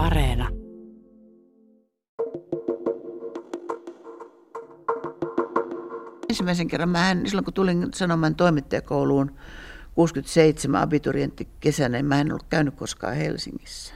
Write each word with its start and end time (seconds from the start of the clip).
Areena. 0.00 0.48
Ensimmäisen 6.28 6.68
kerran 6.68 6.88
mä 6.88 7.10
en, 7.10 7.26
silloin 7.26 7.44
kun 7.44 7.54
tulin 7.54 7.88
sanomaan 7.94 8.34
toimittajakouluun 8.34 9.34
67 9.94 10.82
abiturientti 10.82 11.48
kesänä, 11.60 11.98
niin 11.98 12.06
mä 12.06 12.20
en 12.20 12.32
ollut 12.32 12.46
käynyt 12.48 12.74
koskaan 12.74 13.14
Helsingissä. 13.14 13.94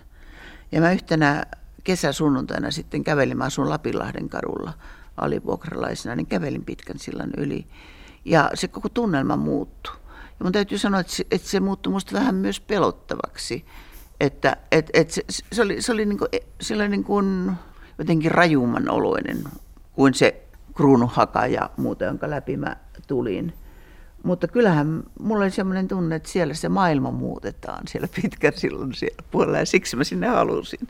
Ja 0.73 0.81
mä 0.81 0.93
yhtenä 0.93 1.45
kesäsunnuntaina 1.85 2.71
sitten 2.71 3.05
kävelin, 3.05 3.39
mä 3.39 3.45
asun 3.45 3.71
Lapinlahden 3.71 4.29
kadulla 4.29 4.73
alivuokralaisena, 5.17 6.17
niin 6.17 6.27
kävelin 6.27 6.65
pitkän 6.65 6.99
sillan 6.99 7.31
yli. 7.37 7.67
Ja 8.25 8.51
se 8.55 8.69
koko 8.69 8.89
tunnelma 8.89 9.37
muuttui. 9.37 9.97
Ja 10.25 10.45
mun 10.45 10.53
täytyy 10.53 10.79
sanoa, 10.79 11.01
että 11.01 11.13
se, 11.13 11.27
että 11.31 11.49
se 11.49 11.61
muuttui 11.61 11.93
musta 11.93 12.13
vähän 12.13 12.35
myös 12.35 12.61
pelottavaksi. 12.61 13.65
Että 14.21 14.57
et, 14.73 14.91
et 14.95 15.11
se, 15.11 15.23
se, 15.53 15.63
oli, 15.63 15.83
se 15.83 15.93
oli, 15.93 16.07
niin 16.07 16.19
kuin, 16.19 16.29
se 16.61 16.75
oli 16.75 16.89
niin 16.89 17.05
kuin 17.05 17.53
jotenkin 17.99 18.31
rajumman 18.31 18.91
oloinen 18.91 19.45
kuin 19.93 20.15
se 20.15 20.45
kruunuhaka 20.75 21.47
ja 21.47 21.71
muuta, 21.77 22.05
jonka 22.05 22.31
läpi 22.31 22.57
mä 22.57 22.77
tulin. 23.07 23.53
Mutta 24.23 24.49
kyllähän 24.49 25.03
mulla 25.21 25.45
oli 25.45 25.51
sellainen 25.51 25.89
tunne, 25.89 26.17
että 26.17 26.29
siellä 26.29 26.55
se 26.55 26.69
maailma 26.69 27.11
muutetaan 27.11 27.83
siellä 27.89 28.09
pitkän 28.23 28.53
silloin 28.57 28.95
siellä 28.95 29.23
puolella 29.31 29.59
ja 29.59 29.67
siksi 29.67 29.97
mä 29.97 30.05
sinne 30.05 30.27
halusin. 30.27 30.89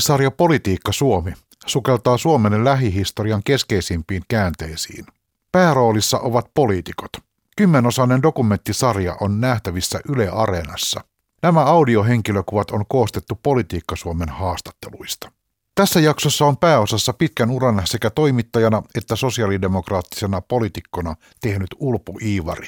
Dokumenttisarja 0.00 0.30
Politiikka 0.30 0.92
Suomi 0.92 1.32
sukeltaa 1.66 2.18
Suomen 2.18 2.64
lähihistorian 2.64 3.42
keskeisimpiin 3.44 4.22
käänteisiin. 4.28 5.06
Pääroolissa 5.52 6.18
ovat 6.18 6.50
poliitikot. 6.54 7.10
Kymmenosainen 7.56 8.22
dokumenttisarja 8.22 9.16
on 9.20 9.40
nähtävissä 9.40 10.00
Yle 10.08 10.28
Areenassa. 10.28 11.00
Nämä 11.42 11.64
audiohenkilökuvat 11.64 12.70
on 12.70 12.84
koostettu 12.88 13.38
Politiikka 13.42 13.96
Suomen 13.96 14.28
haastatteluista. 14.28 15.32
Tässä 15.74 16.00
jaksossa 16.00 16.46
on 16.46 16.56
pääosassa 16.56 17.12
pitkän 17.12 17.50
uran 17.50 17.82
sekä 17.84 18.10
toimittajana 18.10 18.82
että 18.94 19.16
sosiaalidemokraattisena 19.16 20.40
poliitikkona 20.40 21.14
tehnyt 21.40 21.70
Ulpu 21.78 22.18
Iivari. 22.22 22.66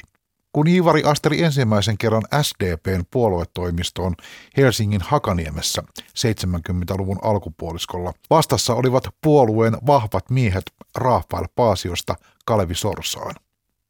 Kun 0.53 0.67
Iivari 0.67 1.03
asteli 1.03 1.43
ensimmäisen 1.43 1.97
kerran 1.97 2.23
SDPn 2.41 3.03
puoluetoimistoon 3.11 4.15
Helsingin 4.57 5.01
Hakaniemessä 5.01 5.83
70-luvun 5.99 7.19
alkupuoliskolla, 7.21 8.13
vastassa 8.29 8.73
olivat 8.75 9.15
puolueen 9.21 9.77
vahvat 9.87 10.29
miehet 10.29 10.63
Rafael 10.95 11.47
Paasiosta 11.55 12.15
Kalevi 12.45 12.75
Sorsaan. 12.75 13.35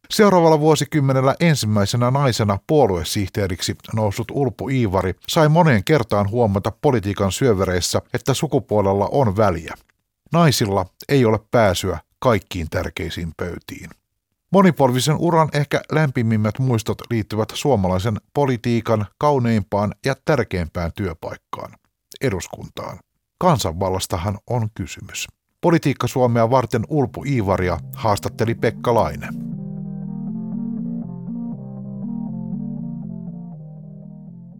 Seuraavalla 0.09 0.59
vuosikymmenellä 0.59 1.36
ensimmäisenä 1.39 2.11
naisena 2.11 2.59
puoluesihteeriksi 2.67 3.75
noussut 3.94 4.31
Ulpu 4.31 4.70
Iivari 4.70 5.16
sai 5.27 5.50
moneen 5.50 5.83
kertaan 5.83 6.30
huomata 6.30 6.72
politiikan 6.81 7.31
syövereissä, 7.31 8.02
että 8.14 8.33
sukupuolella 8.33 9.09
on 9.11 9.38
väliä. 9.38 9.73
Naisilla 10.33 10.86
ei 11.09 11.25
ole 11.25 11.39
pääsyä 11.52 12.00
kaikkiin 12.20 12.70
tärkeisiin 12.70 13.31
pöytiin. 13.38 13.89
Monipolvisen 14.54 15.16
uran 15.20 15.50
ehkä 15.54 15.82
lämpimimmät 15.92 16.59
muistot 16.59 16.98
liittyvät 17.12 17.50
suomalaisen 17.54 18.18
politiikan 18.34 19.06
kauneimpaan 19.18 19.95
ja 20.06 20.16
tärkeimpään 20.26 20.92
työpaikkaan, 20.95 21.73
eduskuntaan. 22.22 23.00
Kansanvallastahan 23.38 24.38
on 24.50 24.70
kysymys. 24.76 25.28
Politiikka 25.62 26.08
Suomea 26.08 26.50
varten 26.50 26.84
Ulpu 26.90 27.23
Iivaria 27.23 27.78
haastatteli 27.95 28.56
Pekka 28.56 28.94
Laine. 28.94 29.28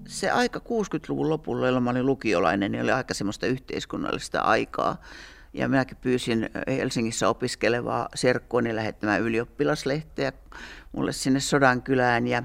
Se 0.08 0.32
aika 0.32 0.60
60-luvun 0.60 1.30
lopulla, 1.30 1.66
jolloin 1.66 1.88
olin 1.88 2.06
lukiolainen, 2.06 2.72
niin 2.72 2.84
oli 2.84 2.92
aika 2.92 3.14
semmoista 3.14 3.46
yhteiskunnallista 3.46 4.40
aikaa. 4.40 4.98
Ja 5.54 5.68
minäkin 5.70 5.98
pyysin 6.02 6.50
Helsingissä 6.68 7.30
opiskelevaa 7.30 8.10
serkkuani 8.16 8.76
lähettämään 8.76 9.22
ylioppilaslehteä 9.22 10.32
mulle 10.92 11.12
sinne 11.12 11.40
Sodankylään. 11.40 12.28
Ja 12.28 12.44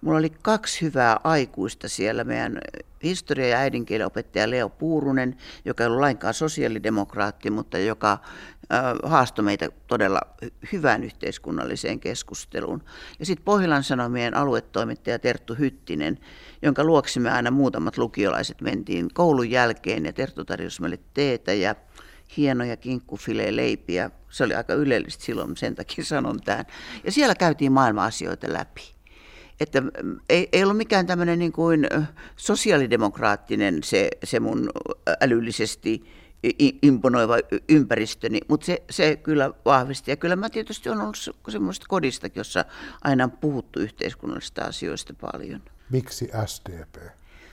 mulla 0.00 0.18
oli 0.18 0.30
kaksi 0.42 0.82
hyvää 0.82 1.20
aikuista 1.24 1.88
siellä. 1.88 2.24
Meidän 2.24 2.58
historia- 3.02 3.48
ja 3.48 3.58
äidinkielen 3.58 4.06
opettaja 4.06 4.50
Leo 4.50 4.68
Puurunen, 4.68 5.36
joka 5.64 5.82
ei 5.82 5.86
ollut 5.86 6.00
lainkaan 6.00 6.34
sosiaalidemokraatti, 6.34 7.50
mutta 7.50 7.78
joka 7.78 8.18
haastoi 9.02 9.44
meitä 9.44 9.68
todella 9.86 10.20
hyvään 10.72 11.04
yhteiskunnalliseen 11.04 12.00
keskusteluun. 12.00 12.82
Ja 13.18 13.26
sitten 13.26 13.44
Pohjolan 13.44 13.84
Sanomien 13.84 14.36
aluetoimittaja 14.36 15.18
Terttu 15.18 15.54
Hyttinen, 15.54 16.18
jonka 16.62 16.84
luoksi 16.84 17.20
me 17.20 17.30
aina 17.30 17.50
muutamat 17.50 17.98
lukiolaiset 17.98 18.60
mentiin 18.60 19.08
koulun 19.14 19.50
jälkeen 19.50 20.04
ja 20.04 20.12
Terttu 20.12 20.44
tarjosi 20.44 20.80
meille 20.80 20.98
teetä 21.14 21.52
ja 21.52 21.74
hienoja 22.36 22.76
kinkkufileipiä. 22.76 24.10
Se 24.30 24.44
oli 24.44 24.54
aika 24.54 24.74
ylellistä 24.74 25.24
silloin, 25.24 25.56
sen 25.56 25.74
takia 25.74 26.04
sanon 26.04 26.40
tämän. 26.40 26.66
Ja 27.04 27.12
siellä 27.12 27.34
käytiin 27.34 27.72
maailma-asioita 27.72 28.52
läpi. 28.52 28.94
Että 29.60 29.80
mm, 29.80 30.20
ei, 30.28 30.48
ei 30.52 30.62
ollut 30.62 30.76
mikään 30.76 31.06
tämmöinen 31.06 31.38
niin 31.38 31.52
kuin 31.52 31.86
sosiaalidemokraattinen 32.36 33.82
se, 33.82 34.10
se 34.24 34.40
mun 34.40 34.70
älyllisesti 35.20 36.04
imponoiva 36.82 37.34
ympäristöni, 37.68 38.40
mutta 38.48 38.66
se, 38.66 38.82
se 38.90 39.16
kyllä 39.16 39.50
vahvisti. 39.64 40.10
Ja 40.10 40.16
kyllä 40.16 40.36
mä 40.36 40.50
tietysti 40.50 40.88
on 40.88 41.00
ollut 41.00 41.16
semmoista 41.48 41.86
kodistakin, 41.88 42.40
jossa 42.40 42.64
aina 43.04 43.24
on 43.24 43.30
puhuttu 43.30 43.80
yhteiskunnallisista 43.80 44.62
asioista 44.62 45.14
paljon. 45.20 45.62
Miksi 45.90 46.30
SDP? 46.46 46.96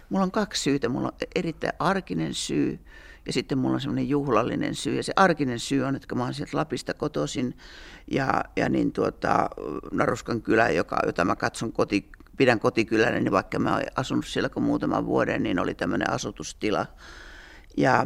Mulla 0.09 0.23
on 0.23 0.31
kaksi 0.31 0.63
syytä. 0.63 0.89
Mulla 0.89 1.07
on 1.07 1.27
erittäin 1.35 1.73
arkinen 1.79 2.33
syy 2.33 2.79
ja 3.25 3.33
sitten 3.33 3.57
mulla 3.57 3.73
on 3.73 3.81
semmoinen 3.81 4.09
juhlallinen 4.09 4.75
syy. 4.75 4.95
Ja 4.95 5.03
se 5.03 5.13
arkinen 5.15 5.59
syy 5.59 5.83
on, 5.83 5.95
että 5.95 6.15
mä 6.15 6.23
oon 6.23 6.33
sieltä 6.33 6.57
Lapista 6.57 6.93
kotoisin 6.93 7.57
ja, 8.11 8.43
ja 8.55 8.69
niin 8.69 8.91
tuota, 8.91 9.49
Naruskan 9.91 10.41
kylä, 10.41 10.69
joka, 10.69 10.99
jota 11.05 11.25
mä 11.25 11.35
katson 11.35 11.71
koti, 11.71 12.09
pidän 12.37 12.59
kotikylänä, 12.59 13.19
niin 13.19 13.31
vaikka 13.31 13.59
mä 13.59 13.73
oon 13.73 13.83
asunut 13.95 14.25
siellä 14.25 14.49
kuin 14.49 14.63
muutaman 14.63 15.05
vuoden, 15.05 15.43
niin 15.43 15.59
oli 15.59 15.73
tämmöinen 15.73 16.09
asutustila. 16.09 16.85
Ja, 17.77 18.05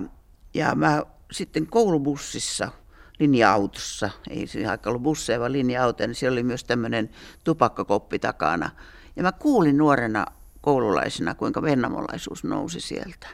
ja 0.53 0.75
mä 0.75 1.03
sitten 1.31 1.67
koulubussissa, 1.67 2.71
linja-autossa, 3.19 4.09
ei 4.29 4.47
siinä 4.47 4.71
aika 4.71 4.89
ollut 4.89 5.03
busseja, 5.03 5.39
vaan 5.39 5.51
linja-autoja, 5.51 6.07
niin 6.07 6.15
siellä 6.15 6.35
oli 6.35 6.43
myös 6.43 6.63
tämmöinen 6.63 7.09
tupakkakoppi 7.43 8.19
takana. 8.19 8.69
Ja 9.15 9.23
mä 9.23 9.31
kuulin 9.31 9.77
nuorena 9.77 10.25
koululaisena, 10.61 11.35
kuinka 11.35 11.61
vennamolaisuus 11.61 12.43
nousi 12.43 12.79
sieltä 12.79 13.27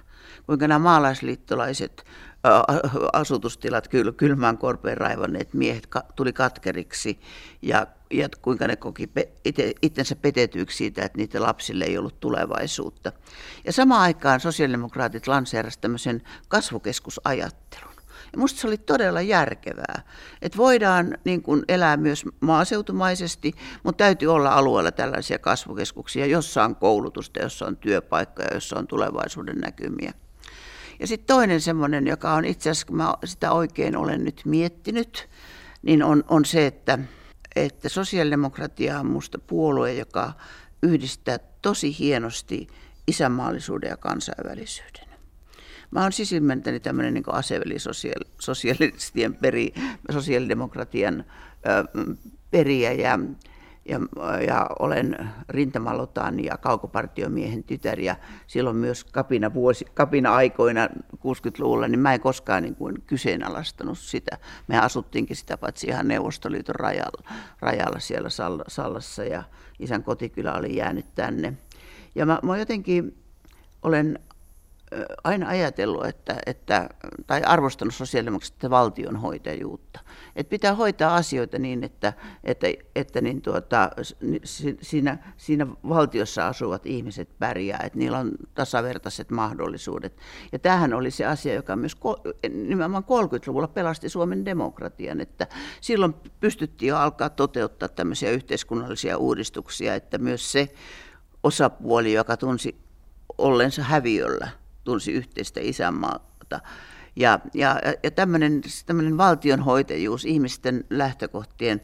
kuinka 0.45 0.67
nämä 0.67 0.79
maalaisliittolaiset 0.79 2.05
asutustilat 3.13 3.87
kyl, 3.87 4.11
kylmään 4.11 4.57
korpeen 4.57 4.97
raivanneet 4.97 5.53
miehet 5.53 5.87
tuli 6.15 6.33
katkeriksi 6.33 7.19
ja, 7.61 7.87
ja 8.11 8.29
kuinka 8.41 8.67
ne 8.67 8.75
koki 8.75 9.09
ite, 9.45 9.73
itsensä 9.81 10.15
petetyiksi 10.15 10.77
siitä, 10.77 11.05
että 11.05 11.17
niiden 11.17 11.41
lapsille 11.41 11.85
ei 11.85 11.97
ollut 11.97 12.19
tulevaisuutta. 12.19 13.11
Ja 13.65 13.73
samaan 13.73 14.01
aikaan 14.01 14.39
sosiaalidemokraatit 14.39 15.27
lanseerasivat 15.27 15.81
tämmöisen 15.81 16.21
kasvukeskusajattelun. 16.47 17.91
Ja 18.33 18.39
musta 18.39 18.59
se 18.59 18.67
oli 18.67 18.77
todella 18.77 19.21
järkevää, 19.21 20.03
että 20.41 20.57
voidaan 20.57 21.17
niin 21.25 21.41
kuin 21.41 21.63
elää 21.67 21.97
myös 21.97 22.25
maaseutumaisesti, 22.39 23.53
mutta 23.83 24.03
täytyy 24.03 24.27
olla 24.33 24.49
alueella 24.49 24.91
tällaisia 24.91 25.39
kasvukeskuksia, 25.39 26.25
jossa 26.25 26.63
on 26.63 26.75
koulutusta, 26.75 27.41
jossa 27.41 27.65
on 27.65 27.77
työpaikkoja, 27.77 28.53
jossa 28.53 28.79
on 28.79 28.87
tulevaisuuden 28.87 29.57
näkymiä. 29.57 30.13
Ja 31.01 31.07
sitten 31.07 31.35
toinen 31.35 31.61
semmoinen, 31.61 32.07
joka 32.07 32.33
on 32.33 32.45
itse 32.45 32.69
asiassa, 32.69 32.87
kun 32.87 32.97
mä 32.97 33.13
sitä 33.25 33.51
oikein 33.51 33.97
olen 33.97 34.23
nyt 34.23 34.41
miettinyt, 34.45 35.29
niin 35.81 36.03
on, 36.03 36.23
on 36.27 36.45
se, 36.45 36.65
että, 36.65 36.99
että 37.55 37.89
sosiaalidemokratia 37.89 38.99
on 38.99 39.05
minusta 39.05 39.39
puolue, 39.39 39.93
joka 39.93 40.33
yhdistää 40.83 41.39
tosi 41.61 41.99
hienosti 41.99 42.67
isänmaallisuuden 43.07 43.89
ja 43.89 43.97
kansainvälisyyden. 43.97 45.07
Mä 45.91 46.01
oon 46.01 46.11
sisimmentäni 46.11 46.79
tämmöinen 46.79 47.13
niin 47.13 47.23
aseveli 47.27 47.75
sosialistien 48.39 49.35
peri, 49.35 49.73
sosiaalidemokratian 50.11 51.25
ö, 51.95 52.07
periä 52.51 52.91
ja 52.91 53.19
ja, 53.85 53.99
ja 54.47 54.69
olen 54.79 55.29
rintamalotan 55.49 56.43
ja 56.43 56.57
kaukopartiomiehen 56.57 57.63
tytär 57.63 57.99
ja 57.99 58.15
silloin 58.47 58.75
myös 58.75 59.03
kapina, 59.03 59.53
vuosi, 59.53 59.85
kapina 59.93 60.35
aikoina 60.35 60.87
60-luvulla, 61.15 61.87
niin 61.87 61.99
mä 61.99 62.13
en 62.13 62.21
koskaan 62.21 62.63
niin 62.63 62.75
kuin 62.75 63.01
kyseenalaistanut 63.07 63.97
sitä. 63.97 64.37
Me 64.67 64.79
asuttiinkin 64.79 65.35
sitä 65.35 65.57
paitsi 65.57 65.87
ihan 65.87 66.07
Neuvostoliiton 66.07 66.75
rajalla, 66.75 67.23
rajalla 67.59 67.99
siellä 67.99 68.29
Sallassa 68.67 69.23
ja 69.23 69.43
isän 69.79 70.03
kotikylä 70.03 70.53
oli 70.53 70.75
jäänyt 70.75 71.05
tänne. 71.15 71.53
Ja 72.15 72.25
mä, 72.25 72.39
mä 72.43 72.57
jotenkin 72.57 73.17
olen 73.81 74.19
aina 75.23 75.47
ajatellut, 75.47 76.05
että, 76.05 76.35
että, 76.45 76.89
tai 77.27 77.41
arvostanut 77.43 77.95
sosiaalidemokraattista 77.95 78.69
valtionhoitajuutta. 78.69 79.99
Että 80.35 80.49
pitää 80.49 80.75
hoitaa 80.75 81.15
asioita 81.15 81.59
niin, 81.59 81.83
että, 81.83 82.13
että, 82.43 82.67
että 82.95 83.21
niin 83.21 83.41
tuota, 83.41 83.89
siinä, 84.81 85.17
siinä 85.37 85.67
valtiossa 85.89 86.47
asuvat 86.47 86.85
ihmiset 86.85 87.29
pärjää, 87.39 87.79
että 87.85 87.99
niillä 87.99 88.19
on 88.19 88.31
tasavertaiset 88.53 89.31
mahdollisuudet. 89.31 90.17
Ja 90.51 90.59
tämähän 90.59 90.93
oli 90.93 91.11
se 91.11 91.25
asia, 91.25 91.53
joka 91.53 91.75
myös 91.75 91.97
nimenomaan 92.49 93.03
30-luvulla 93.03 93.67
pelasti 93.67 94.09
Suomen 94.09 94.45
demokratian, 94.45 95.21
että 95.21 95.47
silloin 95.81 96.13
pystyttiin 96.39 96.89
jo 96.89 96.97
alkaa 96.97 97.29
toteuttaa 97.29 97.89
tämmöisiä 97.89 98.31
yhteiskunnallisia 98.31 99.17
uudistuksia, 99.17 99.95
että 99.95 100.17
myös 100.17 100.51
se 100.51 100.67
osapuoli, 101.43 102.13
joka 102.13 102.37
tunsi 102.37 102.75
ollensa 103.37 103.83
häviöllä, 103.83 104.47
tunsi 104.83 105.11
yhteistä 105.11 105.59
isänmaata. 105.63 106.59
Ja, 107.15 107.39
ja, 107.53 107.79
ja 108.03 108.11
tämmöinen, 108.11 108.61
tämmöinen 108.85 109.17
valtionhoitajuus, 109.17 110.25
ihmisten 110.25 110.85
lähtökohtien 110.89 111.81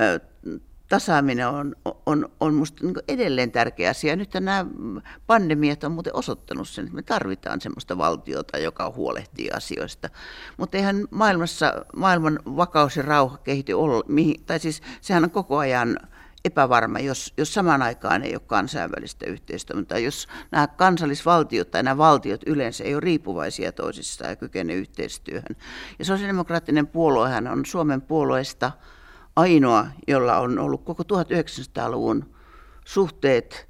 ö, 0.00 0.20
tasaaminen 0.88 1.48
on, 1.48 1.76
on, 2.06 2.28
on 2.40 2.54
minusta 2.54 2.86
niin 2.86 2.94
edelleen 3.08 3.52
tärkeä 3.52 3.90
asia. 3.90 4.16
Nyt 4.16 4.34
nämä 4.34 4.66
pandemiat 5.26 5.84
on 5.84 5.92
muuten 5.92 6.16
osoittanut 6.16 6.68
sen, 6.68 6.84
että 6.84 6.96
me 6.96 7.02
tarvitaan 7.02 7.60
sellaista 7.60 7.98
valtiota, 7.98 8.58
joka 8.58 8.92
huolehtii 8.96 9.50
asioista. 9.50 10.08
Mutta 10.56 10.76
eihän 10.76 11.06
maailmassa 11.10 11.84
maailman 11.96 12.38
vakaus 12.44 12.96
ja 12.96 13.02
rauha 13.02 13.38
kehity 13.38 13.72
olla, 13.72 14.02
tai 14.46 14.58
siis 14.58 14.82
sehän 15.00 15.24
on 15.24 15.30
koko 15.30 15.58
ajan 15.58 15.98
epävarma, 16.48 16.98
jos, 16.98 17.32
jos 17.36 17.54
samaan 17.54 17.82
aikaan 17.82 18.22
ei 18.22 18.34
ole 18.34 18.42
kansainvälistä 18.46 19.26
yhteistoimintaa, 19.26 19.98
jos 19.98 20.28
nämä 20.50 20.66
kansallisvaltiot 20.66 21.70
tai 21.70 21.82
nämä 21.82 21.98
valtiot 21.98 22.40
yleensä 22.46 22.84
ei 22.84 22.94
ole 22.94 23.00
riippuvaisia 23.00 23.72
toisistaan 23.72 24.30
ja 24.30 24.36
kykene 24.36 24.74
yhteistyöhön. 24.74 25.56
Ja 25.98 26.04
sosiaalidemokraattinen 26.04 26.86
puoluehan 26.86 27.46
on 27.46 27.66
Suomen 27.66 28.02
puolueesta 28.02 28.72
ainoa, 29.36 29.86
jolla 30.08 30.38
on 30.38 30.58
ollut 30.58 30.84
koko 30.84 31.02
1900-luvun 31.02 32.34
suhteet 32.84 33.67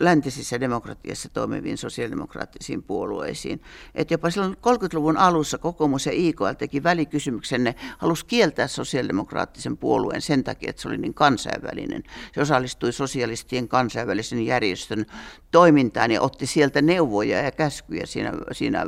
läntisissä 0.00 0.60
demokratiassa 0.60 1.28
toimiviin 1.28 1.78
sosiaalidemokraattisiin 1.78 2.82
puolueisiin. 2.82 3.62
Että 3.94 4.14
jopa 4.14 4.30
silloin 4.30 4.52
30-luvun 4.52 5.16
alussa 5.16 5.58
kokoomus 5.58 6.06
ja 6.06 6.12
IKL 6.14 6.52
teki 6.58 6.82
välikysymyksen, 6.82 7.64
ne 7.64 7.74
halusi 7.98 8.26
kieltää 8.26 8.66
sosiaalidemokraattisen 8.66 9.76
puolueen 9.76 10.22
sen 10.22 10.44
takia, 10.44 10.70
että 10.70 10.82
se 10.82 10.88
oli 10.88 10.98
niin 10.98 11.14
kansainvälinen. 11.14 12.02
Se 12.34 12.40
osallistui 12.40 12.92
sosialistien 12.92 13.68
kansainvälisen 13.68 14.46
järjestön 14.46 15.06
toimintaan 15.50 16.10
ja 16.10 16.22
otti 16.22 16.46
sieltä 16.46 16.82
neuvoja 16.82 17.42
ja 17.42 17.50
käskyjä 17.50 18.06
siinä, 18.06 18.32
siinä, 18.52 18.86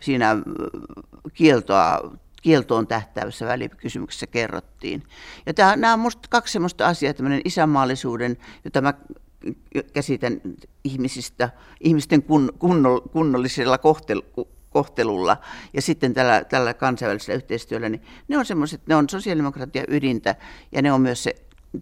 siinä 0.00 0.36
kieltoa 1.34 2.16
kieltoon 2.42 2.86
tähtäävässä 2.86 3.46
välikysymyksessä 3.46 4.26
kerrottiin. 4.26 5.02
Ja 5.46 5.54
tämä, 5.54 5.76
nämä 5.76 5.92
on 5.92 5.98
minusta 5.98 6.28
kaksi 6.30 6.52
sellaista 6.52 6.86
asiaa, 6.86 7.14
tämmöinen 7.14 7.40
isänmaallisuuden, 7.44 8.36
jota 8.64 8.80
mä 8.80 8.94
käsitän 9.92 10.40
ihmisistä, 10.84 11.50
ihmisten 11.80 12.22
kun, 12.22 12.52
kunnollisella 13.12 13.78
kohtel, 13.78 14.22
kohtelulla 14.70 15.36
ja 15.72 15.82
sitten 15.82 16.14
tällä, 16.14 16.44
tällä 16.44 16.74
kansainvälisellä 16.74 17.36
yhteistyöllä, 17.36 17.88
niin 17.88 18.02
ne 18.28 18.38
on 18.38 18.46
semmoiset, 18.46 18.80
ne 18.86 18.96
on 18.96 19.08
sosiaalidemokratia 19.08 19.84
ydintä 19.88 20.34
ja 20.72 20.82
ne 20.82 20.92
on 20.92 21.00
myös 21.00 21.22
se 21.22 21.34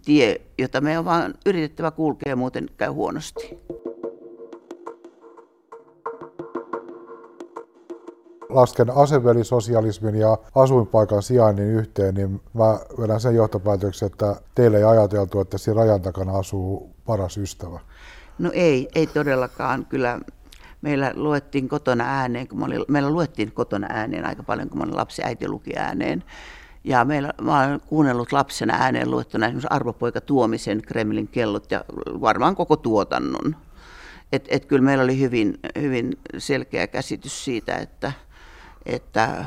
tie, 0.05 0.41
jota 0.59 0.81
me 0.81 0.99
on 0.99 1.05
vaan 1.05 1.35
yritettävä 1.47 1.91
kulkea, 1.91 2.37
muuten 2.37 2.71
käy 2.77 2.91
huonosti. 2.91 3.59
lasken 8.49 8.91
asevelisosialismin 8.97 10.15
ja 10.15 10.39
asuinpaikan 10.55 11.23
sijainnin 11.23 11.67
yhteen, 11.67 12.15
niin 12.15 12.41
mä 12.53 12.79
vedän 13.01 13.21
sen 13.21 13.35
johtopäätöksen, 13.35 14.07
että 14.07 14.37
teille 14.55 14.79
ei 14.79 14.85
ajateltu, 14.85 15.41
että 15.41 15.59
siinä 15.59 15.81
rajan 15.81 16.03
takana 16.03 16.39
asuu 16.39 16.94
paras 17.07 17.39
ystävä. 17.39 17.81
No 18.39 18.51
ei, 18.55 18.89
ei 18.95 19.07
todellakaan. 19.07 19.87
Kyllä 19.87 20.21
meillä 20.83 21.13
luettiin 21.15 21.69
kotona 21.69 22.05
ääneen, 22.05 22.49
kun 22.49 22.63
olin, 22.63 22.85
meillä 22.89 23.11
luettiin 23.11 23.53
kotona 23.53 23.87
ääneen 23.91 24.27
aika 24.27 24.43
paljon, 24.43 24.69
kun 24.69 24.83
olin 24.83 24.97
lapsi, 24.97 25.23
äiti 25.25 25.49
luki 25.49 25.77
ääneen. 25.77 26.25
Ja 26.85 27.05
meillä, 27.05 27.33
mä 27.43 27.61
olen 27.61 27.81
kuunnellut 27.81 28.33
lapsena 28.33 28.75
ääneen 28.75 29.11
luettuna 29.11 29.47
esimerkiksi 29.47 29.69
Arvopoika 29.71 30.21
Tuomisen 30.21 30.83
Kremlin 30.83 31.29
kellot 31.29 31.71
ja 31.71 31.85
varmaan 32.07 32.57
koko 32.57 32.77
tuotannon. 32.77 33.57
Et, 34.33 34.45
et 34.49 34.65
kyllä 34.65 34.83
meillä 34.83 35.05
oli 35.05 35.21
hyvin, 35.21 35.59
hyvin 35.81 36.13
selkeä 36.39 36.87
käsitys 36.87 37.45
siitä, 37.45 37.77
että, 37.77 38.13
että 38.87 39.45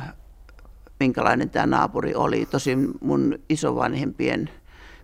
minkälainen 1.00 1.50
tämä 1.50 1.66
naapuri 1.66 2.16
oli. 2.16 2.46
Tosin 2.46 2.92
mun 3.02 3.40
isovanhempien 3.50 4.50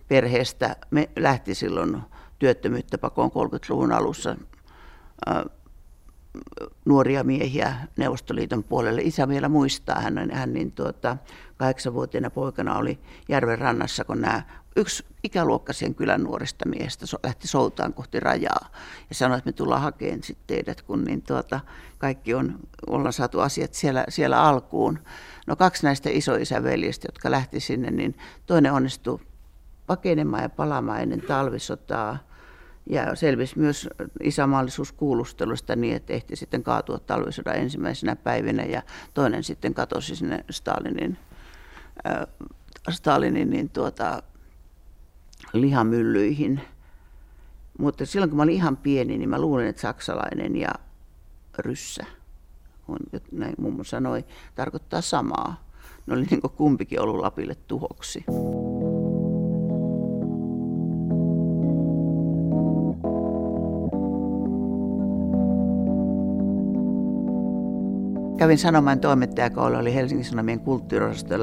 perheestä 0.08 0.76
me 0.90 1.08
lähti 1.16 1.54
silloin 1.54 2.02
työttömyyttä 2.38 2.98
pakoon 2.98 3.30
30-luvun 3.30 3.92
alussa 3.92 4.36
nuoria 6.84 7.24
miehiä 7.24 7.74
Neuvostoliiton 7.96 8.64
puolelle. 8.64 9.02
Isä 9.02 9.28
vielä 9.28 9.48
muistaa, 9.48 10.00
hän, 10.00 10.30
hän 10.32 10.52
niin 10.52 10.72
tuota, 10.72 11.16
kahdeksanvuotiaana 11.56 12.30
poikana 12.30 12.78
oli 12.78 12.98
järven 13.28 13.58
rannassa, 13.58 14.04
kun 14.04 14.20
nämä 14.20 14.42
yksi 14.76 15.04
ikäluokkaisen 15.24 15.94
kylän 15.94 16.22
nuorista 16.22 16.68
miehistä 16.68 17.06
lähti 17.22 17.48
soutaan 17.48 17.94
kohti 17.94 18.20
rajaa 18.20 18.70
ja 19.08 19.14
sanoi, 19.14 19.38
että 19.38 19.48
me 19.48 19.52
tullaan 19.52 19.82
hakemaan 19.82 20.22
sitten 20.22 20.56
teidät, 20.56 20.82
kun 20.82 21.04
niin 21.04 21.22
tuota, 21.22 21.60
kaikki 21.98 22.34
on, 22.34 22.58
ollaan 22.86 23.12
saatu 23.12 23.40
asiat 23.40 23.74
siellä, 23.74 24.04
siellä 24.08 24.42
alkuun. 24.42 24.98
No 25.46 25.56
kaksi 25.56 25.86
näistä 25.86 26.10
isoisäveljistä, 26.12 27.08
jotka 27.08 27.30
lähti 27.30 27.60
sinne, 27.60 27.90
niin 27.90 28.16
toinen 28.46 28.72
onnistui 28.72 29.20
pakenemaan 29.86 30.42
ja 30.42 30.48
palaamaan 30.48 31.00
ennen 31.00 31.20
talvisotaa. 31.20 32.18
Ja 32.90 33.14
selvisi 33.14 33.58
myös 33.58 33.88
kuulustelusta 34.96 35.76
niin, 35.76 35.96
että 35.96 36.12
ehti 36.12 36.36
sitten 36.36 36.62
kaatua 36.62 36.98
talvisodan 36.98 37.56
ensimmäisenä 37.56 38.16
päivinä 38.16 38.62
ja 38.62 38.82
toinen 39.14 39.44
sitten 39.44 39.74
katosi 39.74 40.16
sinne 40.16 40.44
Stalinin, 40.50 41.18
äh, 42.06 42.26
Stalinin 42.90 43.50
niin 43.50 43.70
tuota, 43.70 44.22
lihamyllyihin. 45.52 46.60
Mutta 47.78 48.06
silloin 48.06 48.30
kun 48.30 48.36
mä 48.36 48.42
olin 48.42 48.54
ihan 48.54 48.76
pieni, 48.76 49.18
niin 49.18 49.28
mä 49.28 49.40
luulen, 49.40 49.66
että 49.66 49.82
saksalainen 49.82 50.56
ja 50.56 50.70
ryssä, 51.58 52.04
on, 52.88 52.98
näin 53.32 53.54
mummo 53.58 53.84
sanoi, 53.84 54.24
tarkoittaa 54.54 55.00
samaa. 55.00 55.64
Ne 56.06 56.14
oli 56.14 56.24
niin 56.24 56.40
kumpikin 56.40 57.00
ollut 57.00 57.20
Lapille 57.20 57.54
tuhoksi. 57.54 58.24
Kävin 68.44 68.58
Sanoman 68.58 69.00
toimittajakoulu, 69.00 69.76
oli 69.76 69.94
Helsingin 69.94 70.24
Sanomien 70.24 70.60
kulttuuriosasto, 70.60 71.34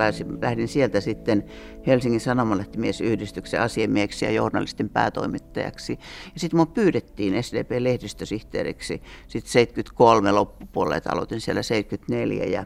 lähdin 0.41 0.67
sieltä 0.67 1.01
sitten 1.01 1.43
Helsingin 1.87 2.19
Sanomalehtimiesyhdistyksen 2.19 3.61
asiamieksi 3.61 4.25
ja 4.25 4.31
journalistin 4.31 4.89
päätoimittajaksi. 4.89 5.99
Ja 6.33 6.39
sitten 6.39 6.57
mun 6.57 6.67
pyydettiin 6.67 7.33
SDP-lehdistösihteeriksi 7.43 9.01
sitten 9.27 9.51
73 9.51 10.31
loppupuolella, 10.31 11.11
aloitin 11.11 11.41
siellä 11.41 11.63
74. 11.63 12.45
Ja 12.45 12.65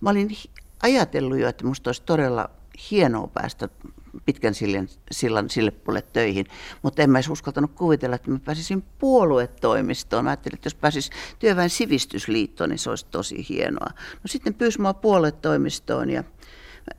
mä 0.00 0.10
olin 0.10 0.28
ajatellut 0.82 1.38
jo, 1.38 1.48
että 1.48 1.66
musta 1.66 1.88
olisi 1.88 2.02
todella 2.02 2.50
hienoa 2.90 3.26
päästä 3.26 3.68
pitkän 4.24 4.54
sillan, 4.54 4.88
sillan 5.10 5.50
sille 5.50 5.70
puolelle 5.70 6.06
töihin, 6.12 6.46
mutta 6.82 7.02
en 7.02 7.10
mä 7.10 7.18
edes 7.18 7.28
uskaltanut 7.28 7.72
kuvitella, 7.74 8.16
että 8.16 8.30
mä 8.30 8.38
pääsisin 8.44 8.82
puoluetoimistoon. 8.98 10.24
Mä 10.24 10.30
ajattelin, 10.30 10.54
että 10.54 10.66
jos 10.66 10.74
pääsis 10.74 11.10
työväen 11.38 11.70
sivistysliittoon, 11.70 12.70
niin 12.70 12.78
se 12.78 12.90
olisi 12.90 13.06
tosi 13.10 13.46
hienoa. 13.48 13.90
No 13.96 14.26
sitten 14.26 14.54
pyysi 14.54 14.80
mua 14.80 14.94
puoluetoimistoon 14.94 16.10
ja, 16.10 16.24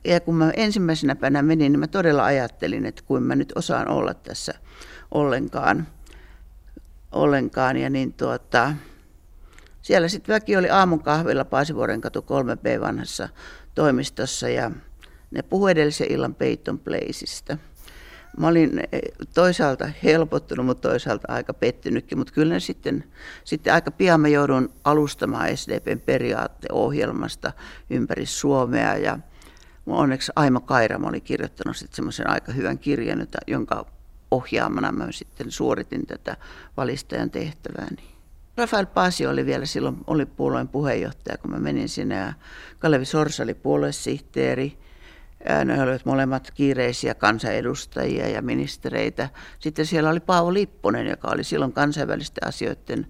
ja 0.05 0.19
kun 0.19 0.35
mä 0.35 0.51
ensimmäisenä 0.55 1.15
päivänä 1.15 1.41
menin, 1.41 1.71
niin 1.71 1.79
mä 1.79 1.87
todella 1.87 2.25
ajattelin, 2.25 2.85
että 2.85 3.03
kuin 3.05 3.23
mä 3.23 3.35
nyt 3.35 3.53
osaan 3.55 3.87
olla 3.87 4.13
tässä 4.13 4.53
ollenkaan. 5.11 5.87
ollenkaan 7.11 7.77
ja 7.77 7.89
niin 7.89 8.13
tuota, 8.13 8.73
siellä 9.81 10.07
sitten 10.07 10.33
väki 10.33 10.57
oli 10.57 10.69
aamun 10.69 11.03
kahvilla 11.03 11.45
Paasivuoren 11.45 12.01
katu 12.01 12.19
3B 12.19 12.81
vanhassa 12.81 13.29
toimistossa 13.75 14.49
ja 14.49 14.71
ne 15.33 15.41
puhui 15.41 15.71
edellisen 15.71 16.11
illan 16.11 16.35
Peyton 16.35 16.79
Placeista. 16.79 17.57
Mä 18.37 18.47
olin 18.47 18.79
eh, 18.91 19.01
toisaalta 19.33 19.89
helpottunut, 20.03 20.65
mutta 20.65 20.89
toisaalta 20.89 21.33
aika 21.33 21.53
pettynytkin, 21.53 22.17
mutta 22.17 22.33
kyllä 22.33 22.59
sitten, 22.59 23.03
sitten 23.43 23.73
aika 23.73 23.91
pian 23.91 24.21
mä 24.21 24.27
joudun 24.27 24.69
alustamaan 24.83 25.57
SDPn 25.57 26.01
periaatteohjelmasta 26.05 27.51
ympäri 27.89 28.25
Suomea 28.25 28.97
ja 28.97 29.19
onneksi 29.85 30.31
Aimo 30.35 30.59
Kairamo 30.59 31.07
oli 31.07 31.21
kirjoittanut 31.21 31.77
sitten 31.77 31.95
semmoisen 31.95 32.29
aika 32.29 32.51
hyvän 32.51 32.79
kirjan, 32.79 33.27
jonka 33.47 33.85
ohjaamana 34.31 34.91
mä 34.91 35.07
sitten 35.11 35.51
suoritin 35.51 36.05
tätä 36.05 36.37
valistajan 36.77 37.31
tehtävääni. 37.31 38.03
Rafael 38.57 38.85
Paasio 38.85 39.29
oli 39.29 39.45
vielä 39.45 39.65
silloin 39.65 39.97
oli 40.07 40.25
puolueen 40.25 40.67
puheenjohtaja, 40.67 41.37
kun 41.37 41.51
mä 41.51 41.59
menin 41.59 41.89
sinne. 41.89 42.15
Ja 42.15 42.33
Kalevi 42.79 43.05
Sorsa 43.05 43.43
oli 43.43 43.53
puoluesihteeri. 43.53 44.77
Ne 45.65 45.83
olivat 45.83 46.05
molemmat 46.05 46.51
kiireisiä 46.51 47.15
kansanedustajia 47.15 48.29
ja 48.29 48.41
ministereitä. 48.41 49.29
Sitten 49.59 49.85
siellä 49.85 50.09
oli 50.09 50.19
Paavo 50.19 50.53
Lipponen, 50.53 51.07
joka 51.07 51.27
oli 51.31 51.43
silloin 51.43 51.73
kansainvälisten 51.73 52.47
asioiden 52.47 53.07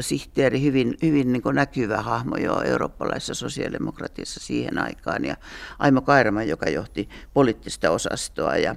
sihteeri, 0.00 0.62
hyvin, 0.62 0.94
hyvin 1.02 1.32
niin 1.32 1.42
näkyvä 1.52 1.96
hahmo 1.96 2.36
jo 2.36 2.62
eurooppalaisessa 2.62 3.34
sosiaalidemokratiassa 3.34 4.40
siihen 4.40 4.78
aikaan. 4.78 5.24
Ja 5.24 5.36
Aimo 5.78 6.00
Kairama, 6.00 6.42
joka 6.42 6.70
johti 6.70 7.08
poliittista 7.34 7.90
osastoa. 7.90 8.56
Ja, 8.56 8.76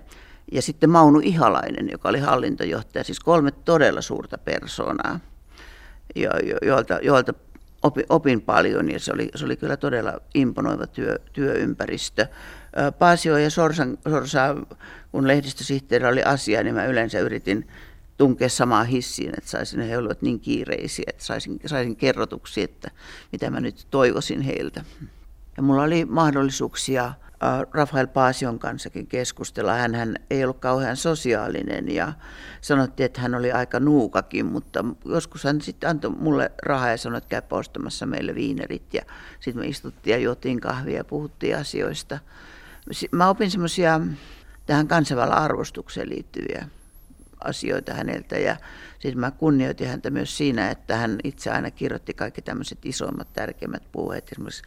ja 0.51 0.61
sitten 0.61 0.89
Maunu 0.89 1.19
Ihalainen, 1.23 1.89
joka 1.91 2.09
oli 2.09 2.19
hallintojohtaja. 2.19 3.03
Siis 3.03 3.19
kolme 3.19 3.51
todella 3.51 4.01
suurta 4.01 4.37
persoonaa 4.37 5.19
jo, 6.15 6.31
jo, 6.43 6.57
joilta, 6.61 6.99
joilta 7.01 7.33
opin, 7.83 8.05
opin 8.09 8.41
paljon 8.41 8.91
ja 8.91 8.99
se 8.99 9.13
oli, 9.13 9.29
se 9.35 9.45
oli 9.45 9.55
kyllä 9.55 9.77
todella 9.77 10.19
imponoiva 10.33 10.87
työ, 10.87 11.19
työympäristö. 11.33 12.27
Paasio 12.99 13.37
ja 13.37 13.49
Sorsan, 13.49 13.97
Sorsa, 14.09 14.55
kun 15.11 15.27
lehdistösihteeri 15.27 16.05
oli 16.05 16.23
asia, 16.23 16.63
niin 16.63 16.75
mä 16.75 16.85
yleensä 16.85 17.19
yritin 17.19 17.67
tunkea 18.17 18.49
samaa 18.49 18.83
hissiin, 18.83 19.33
että 19.37 19.49
saisin, 19.49 19.81
he 19.81 19.97
olivat 19.97 20.21
niin 20.21 20.39
kiireisiä, 20.39 21.03
että 21.07 21.23
saisin, 21.23 21.59
saisin 21.65 21.95
kerrotuksi, 21.95 22.61
että 22.61 22.91
mitä 23.31 23.49
mä 23.49 23.59
nyt 23.59 23.87
toivoisin 23.89 24.41
heiltä. 24.41 24.83
Ja 25.57 25.63
mulla 25.63 25.83
oli 25.83 26.05
mahdollisuuksia 26.05 27.13
Rafael 27.73 28.07
Paasion 28.07 28.59
kanssakin 28.59 29.07
keskustella. 29.07 29.73
Hän 29.73 30.15
ei 30.29 30.43
ollut 30.43 30.59
kauhean 30.59 30.97
sosiaalinen 30.97 31.95
ja 31.95 32.13
sanottiin, 32.61 33.05
että 33.05 33.21
hän 33.21 33.35
oli 33.35 33.51
aika 33.51 33.79
nuukakin, 33.79 34.45
mutta 34.45 34.85
joskus 35.05 35.43
hän 35.43 35.61
sitten 35.61 35.89
antoi 35.89 36.11
mulle 36.11 36.51
rahaa 36.63 36.89
ja 36.89 36.97
sanoi, 36.97 37.17
että 37.17 37.41
käy 37.41 37.59
ostamassa 37.59 38.05
meille 38.05 38.35
viinerit. 38.35 38.93
Ja 38.93 39.01
sitten 39.39 39.63
me 39.63 39.67
istuttiin 39.67 40.11
ja 40.11 40.17
juotiin 40.17 40.59
kahvia 40.59 40.97
ja 40.97 41.03
puhuttiin 41.03 41.57
asioista. 41.57 42.19
Mä 43.11 43.29
opin 43.29 43.51
semmoisia 43.51 44.01
tähän 44.65 44.87
kansainväliseen 44.87 45.41
arvostukseen 45.41 46.09
liittyviä 46.09 46.67
asioita 47.43 47.93
häneltä 47.93 48.37
ja 48.37 48.57
siis 48.99 49.15
mä 49.15 49.31
kunnioitin 49.31 49.87
häntä 49.87 50.09
myös 50.09 50.37
siinä, 50.37 50.69
että 50.69 50.97
hän 50.97 51.17
itse 51.23 51.51
aina 51.51 51.71
kirjoitti 51.71 52.13
kaikki 52.13 52.41
tämmöiset 52.41 52.85
isommat, 52.85 53.33
tärkeimmät 53.33 53.83
puheet. 53.91 54.31
Esimerkiksi 54.31 54.63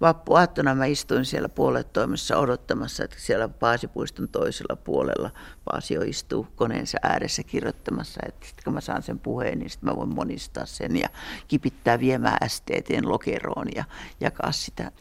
vappuaattona 0.00 0.74
mä 0.74 0.86
istuin 0.86 1.24
siellä 1.24 1.48
puoletoimessa 1.48 2.38
odottamassa, 2.38 3.04
että 3.04 3.16
siellä 3.18 3.48
Paasipuiston 3.48 4.28
toisella 4.28 4.76
puolella 4.76 5.30
Paasio 5.64 6.02
istuu 6.02 6.46
koneensa 6.56 6.98
ääressä 7.02 7.42
kirjoittamassa, 7.42 8.20
että 8.28 8.46
sitten 8.46 8.64
kun 8.64 8.74
mä 8.74 8.80
saan 8.80 9.02
sen 9.02 9.18
puheen, 9.18 9.58
niin 9.58 9.70
sitten 9.70 9.90
mä 9.90 9.96
voin 9.96 10.14
monistaa 10.14 10.66
sen 10.66 10.96
ja 10.96 11.08
kipittää 11.48 12.00
viemään 12.00 12.48
STTn 12.48 13.08
lokeroon 13.08 13.66
ja 13.76 13.84
jakaa 14.20 14.52
sitä 14.52 14.92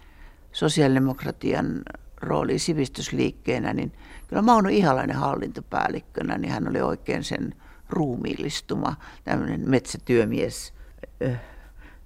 sosiaalidemokratian 0.52 1.82
rooli 2.22 2.60
sivistysliikkeenä, 2.60 3.74
niin 3.74 3.92
kyllä 4.28 4.42
Mauno 4.42 4.70
Ihalainen 4.70 5.16
hallintopäällikkönä, 5.16 6.38
niin 6.38 6.52
hän 6.52 6.70
oli 6.70 6.82
oikein 6.82 7.24
sen 7.24 7.56
ruumiillistuma, 7.92 8.96
tämmöinen 9.24 9.70
metsätyömies 9.70 10.74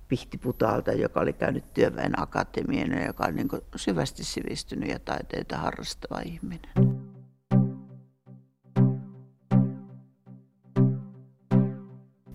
Pihtiputaalta, 0.07 0.91
joka 0.93 1.19
oli 1.19 1.33
käynyt 1.33 1.73
työväen 1.73 2.21
akatemian 2.21 2.91
ja 2.91 3.05
joka 3.05 3.25
oli 3.25 3.33
niin 3.33 3.49
syvästi 3.75 4.23
sivistynyt 4.23 4.89
ja 4.89 4.99
taiteita 4.99 5.57
harrastava 5.57 6.19
ihminen. 6.19 6.71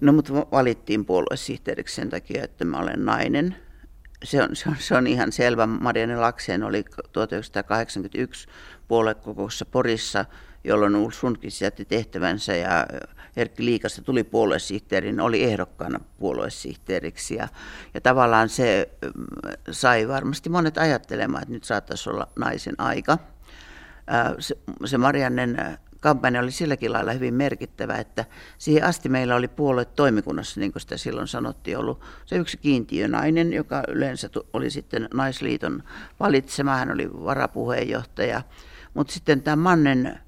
No 0.00 0.12
mutta 0.12 0.32
valittiin 0.34 1.04
puoluesihteeriksi 1.04 1.94
sen 1.94 2.10
takia, 2.10 2.44
että 2.44 2.64
mä 2.64 2.78
olen 2.78 3.04
nainen– 3.04 3.56
se 4.24 4.42
on, 4.42 4.56
se 4.56 4.68
on, 4.68 4.76
se 4.78 4.96
on 4.96 5.06
ihan 5.06 5.32
selvä. 5.32 5.66
Marianne 5.66 6.16
Lakseen 6.16 6.62
oli 6.62 6.84
1981 7.12 8.48
puoluekokouksessa 8.88 9.64
Porissa, 9.64 10.24
jolloin 10.64 10.96
Ulf 10.96 11.14
Sundqvist 11.14 11.60
jätti 11.60 11.84
tehtävänsä 11.84 12.56
ja 12.56 12.86
Erkki 13.36 13.64
Liikasta 13.64 14.02
tuli 14.02 14.24
puoluesihteerin, 14.24 15.20
oli 15.20 15.44
ehdokkaana 15.44 16.00
puoluesihteeriksi. 16.18 17.34
Ja, 17.34 17.48
ja 17.94 18.00
tavallaan 18.00 18.48
se 18.48 18.90
mm, 19.02 19.24
sai 19.70 20.08
varmasti 20.08 20.50
monet 20.50 20.78
ajattelemaan, 20.78 21.42
että 21.42 21.54
nyt 21.54 21.64
saattaisi 21.64 22.10
olla 22.10 22.28
naisen 22.36 22.74
aika. 22.78 23.18
Se, 24.38 24.58
se 24.84 24.98
Mariannen 24.98 25.78
kampanja 26.00 26.40
oli 26.40 26.50
silläkin 26.50 26.92
lailla 26.92 27.12
hyvin 27.12 27.34
merkittävä, 27.34 27.96
että 27.96 28.24
siihen 28.58 28.84
asti 28.84 29.08
meillä 29.08 29.36
oli 29.36 29.48
puolue 29.48 29.84
toimikunnassa, 29.84 30.60
niin 30.60 30.72
kuin 30.72 30.80
sitä 30.80 30.96
silloin 30.96 31.28
sanottiin, 31.28 31.78
ollut 31.78 32.00
se 32.26 32.36
yksi 32.36 32.56
kiintiönainen, 32.58 33.52
joka 33.52 33.82
yleensä 33.88 34.30
oli 34.52 34.70
sitten 34.70 35.08
naisliiton 35.14 35.82
valitsema, 36.20 36.76
hän 36.76 36.92
oli 36.92 37.10
varapuheenjohtaja. 37.12 38.42
Mutta 38.94 39.12
sitten 39.12 39.42
tämä 39.42 39.56
Mannen 39.56 40.18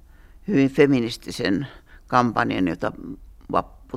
hyvin 0.49 0.71
feministisen 0.71 1.67
kampanjan, 2.07 2.69
jota 2.69 2.93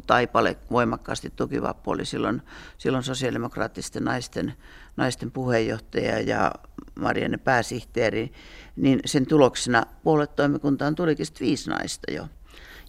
Taipale 0.01 0.57
voimakkaasti 0.71 1.33
tuki. 1.35 1.61
Vappu 1.61 1.91
oli 1.91 2.05
silloin, 2.05 2.41
silloin 2.77 3.03
sosiaalidemokraattisten 3.03 4.03
naisten, 4.03 4.53
naisten 4.97 5.31
puheenjohtaja 5.31 6.19
ja 6.19 6.51
Marianne 6.99 7.37
pääsihteeri, 7.37 8.31
niin 8.75 8.99
sen 9.05 9.25
tuloksena 9.25 9.83
puoluetoimikuntaan 10.03 10.95
tulikin 10.95 11.25
viisi 11.39 11.69
naista 11.69 12.11
jo. 12.11 12.27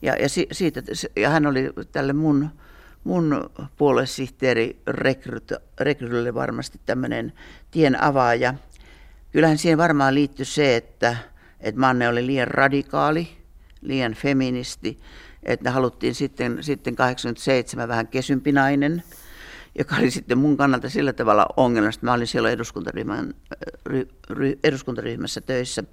Ja, 0.02 0.16
ja, 0.16 0.28
siitä, 0.52 0.82
ja 1.16 1.30
hän 1.30 1.46
oli 1.46 1.70
tälle 1.92 2.12
mun, 2.12 2.48
mun 3.04 3.50
puoluesihteeri 3.76 4.82
rekrylle 5.78 6.34
varmasti 6.34 6.80
tämmöinen 6.86 7.32
tien 7.70 8.02
avaaja. 8.02 8.54
Kyllähän 9.32 9.58
siihen 9.58 9.78
varmaan 9.78 10.14
liittyi 10.14 10.44
se, 10.44 10.76
että, 10.76 11.16
että 11.60 11.80
Manne 11.80 12.08
oli 12.08 12.26
liian 12.26 12.48
radikaali, 12.48 13.28
liian 13.80 14.14
feministi, 14.14 14.98
että 15.46 15.70
haluttiin 15.70 16.14
sitten, 16.14 16.58
sitten 16.60 16.96
87 16.96 17.88
vähän 17.88 18.06
kesympinainen, 18.06 19.02
joka 19.78 19.96
oli 19.96 20.10
sitten 20.10 20.38
mun 20.38 20.56
kannalta 20.56 20.90
sillä 20.90 21.12
tavalla 21.12 21.46
ongelmallista. 21.56 22.06
Mä 22.06 22.12
olin 22.12 22.26
siellä 22.26 22.50
eduskuntaryhmän, 22.50 23.34
ry, 23.86 24.08
ry, 24.30 24.58
eduskuntaryhmässä 24.64 25.40
töissä 25.40 25.84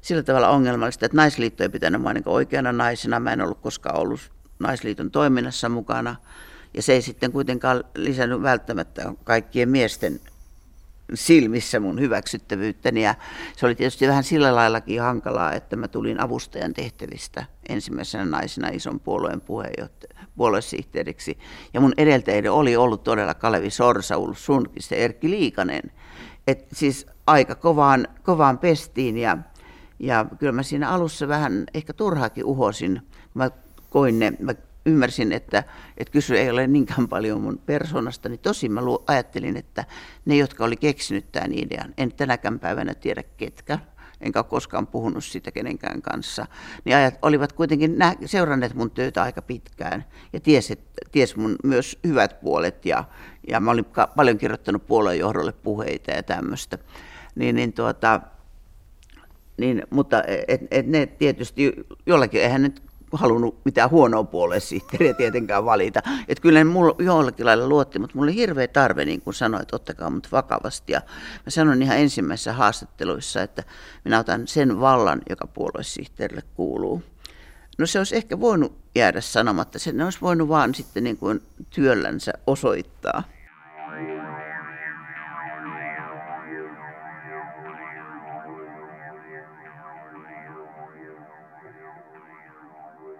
sillä 0.00 0.22
tavalla 0.22 0.48
ongelmallista, 0.48 1.06
että 1.06 1.16
naisliitto 1.16 1.62
ei 1.62 1.68
pitänyt 1.68 2.02
mua 2.02 2.12
niin 2.12 2.22
oikeana 2.26 2.72
naisena. 2.72 3.20
Mä 3.20 3.32
en 3.32 3.40
ollut 3.40 3.60
koskaan 3.60 4.00
ollut 4.00 4.20
naisliiton 4.58 5.10
toiminnassa 5.10 5.68
mukana. 5.68 6.16
Ja 6.74 6.82
se 6.82 6.92
ei 6.92 7.02
sitten 7.02 7.32
kuitenkaan 7.32 7.84
lisännyt 7.94 8.42
välttämättä 8.42 9.12
kaikkien 9.24 9.68
miesten 9.68 10.20
silmissä 11.14 11.80
mun 11.80 12.00
hyväksyttävyyttäni. 12.00 13.02
Ja 13.02 13.14
se 13.56 13.66
oli 13.66 13.74
tietysti 13.74 14.08
vähän 14.08 14.24
sillä 14.24 14.54
laillakin 14.54 15.00
hankalaa, 15.00 15.52
että 15.52 15.76
mä 15.76 15.88
tulin 15.88 16.20
avustajan 16.20 16.74
tehtävistä 16.74 17.44
ensimmäisenä 17.68 18.24
naisena 18.24 18.68
ison 18.68 19.00
puolueen 19.00 19.42
puoluesihteeriksi. 20.36 21.38
Ja 21.74 21.80
mun 21.80 21.92
edeltäjäni 21.96 22.48
oli 22.48 22.76
ollut 22.76 23.04
todella 23.04 23.34
Kalevi 23.34 23.70
Sorsa, 23.70 24.16
Ulf 24.16 24.38
Sundqvist 24.38 24.90
ja 24.90 24.96
Erkki 24.96 25.30
Liikanen. 25.30 25.82
Et 26.46 26.66
siis 26.72 27.06
aika 27.26 27.54
kovaan, 27.54 28.08
kovaan 28.22 28.58
pestiin 28.58 29.18
ja, 29.18 29.38
ja 29.98 30.26
kyllä 30.38 30.52
mä 30.52 30.62
siinä 30.62 30.88
alussa 30.88 31.28
vähän 31.28 31.64
ehkä 31.74 31.92
turhaakin 31.92 32.44
uhosin. 32.44 33.02
Mä 33.34 33.50
koin 33.90 34.18
ne, 34.18 34.32
mä 34.40 34.54
ymmärsin, 34.86 35.32
että, 35.32 35.64
että 35.96 36.12
kysy 36.12 36.38
ei 36.38 36.50
ole 36.50 36.66
niinkään 36.66 37.08
paljon 37.08 37.40
mun 37.40 37.58
persoonasta, 37.66 38.28
niin 38.28 38.38
tosin 38.38 38.72
mä 38.72 38.80
ajattelin, 39.06 39.56
että 39.56 39.84
ne, 40.24 40.36
jotka 40.36 40.64
oli 40.64 40.76
keksinyt 40.76 41.32
tämän 41.32 41.52
idean, 41.52 41.94
en 41.98 42.12
tänäkään 42.12 42.58
päivänä 42.58 42.94
tiedä 42.94 43.22
ketkä, 43.22 43.78
enkä 44.20 44.38
ole 44.38 44.46
koskaan 44.48 44.86
puhunut 44.86 45.24
siitä 45.24 45.50
kenenkään 45.50 46.02
kanssa, 46.02 46.46
niin 46.84 46.96
ajat, 46.96 47.18
olivat 47.22 47.52
kuitenkin 47.52 47.98
nä- 47.98 48.16
seuranneet 48.26 48.74
mun 48.74 48.90
töitä 48.90 49.22
aika 49.22 49.42
pitkään 49.42 50.04
ja 50.32 50.40
ties, 50.40 50.72
ties 51.12 51.36
mun 51.36 51.56
myös 51.64 51.98
hyvät 52.06 52.40
puolet 52.40 52.86
ja, 52.86 53.04
ja 53.48 53.60
mä 53.60 53.70
olin 53.70 53.84
ka- 53.84 54.12
paljon 54.16 54.38
kirjoittanut 54.38 54.86
puoluejohdolle 54.86 55.52
puheita 55.52 56.10
ja 56.10 56.22
tämmöistä. 56.22 56.78
Niin, 57.34 57.54
niin 57.56 57.72
tuota, 57.72 58.20
niin, 59.56 59.82
mutta 59.90 60.22
et, 60.48 60.60
et 60.70 60.86
ne 60.86 61.06
tietysti 61.06 61.72
jollakin, 62.06 62.42
eihän 62.42 62.62
nyt 62.62 62.82
halunnut 63.18 63.64
mitään 63.64 63.90
huonoa 63.90 64.24
puoluesihteeriä 64.24 65.14
tietenkään 65.14 65.64
valita. 65.64 66.00
Että 66.28 66.42
kyllä 66.42 66.60
ne 66.60 66.64
mulla 66.64 66.94
jollakin 66.98 67.46
lailla 67.46 67.68
luotti, 67.68 67.98
mutta 67.98 68.16
mulla 68.16 68.26
oli 68.26 68.34
hirveä 68.34 68.68
tarve, 68.68 69.04
niin 69.04 69.20
kuin 69.20 69.34
sanoin, 69.34 69.62
että 69.62 69.76
ottakaa 69.76 70.10
mut 70.10 70.32
vakavasti. 70.32 70.92
Ja 70.92 71.00
mä 71.46 71.50
sanoin 71.50 71.82
ihan 71.82 71.98
ensimmäisissä 71.98 72.52
haastatteluissa, 72.52 73.42
että 73.42 73.62
minä 74.04 74.18
otan 74.18 74.48
sen 74.48 74.80
vallan, 74.80 75.20
joka 75.30 75.46
puoluesihteerille 75.46 76.42
kuuluu. 76.54 77.02
No 77.78 77.86
se 77.86 77.98
olisi 77.98 78.16
ehkä 78.16 78.40
voinut 78.40 78.78
jäädä 78.94 79.20
sanomatta, 79.20 79.78
se 79.78 79.92
ne 79.92 80.04
olisi 80.04 80.18
voinut 80.22 80.48
vaan 80.48 80.74
sitten 80.74 81.04
niin 81.04 81.16
kuin 81.16 81.42
työllänsä 81.70 82.32
osoittaa. 82.46 83.22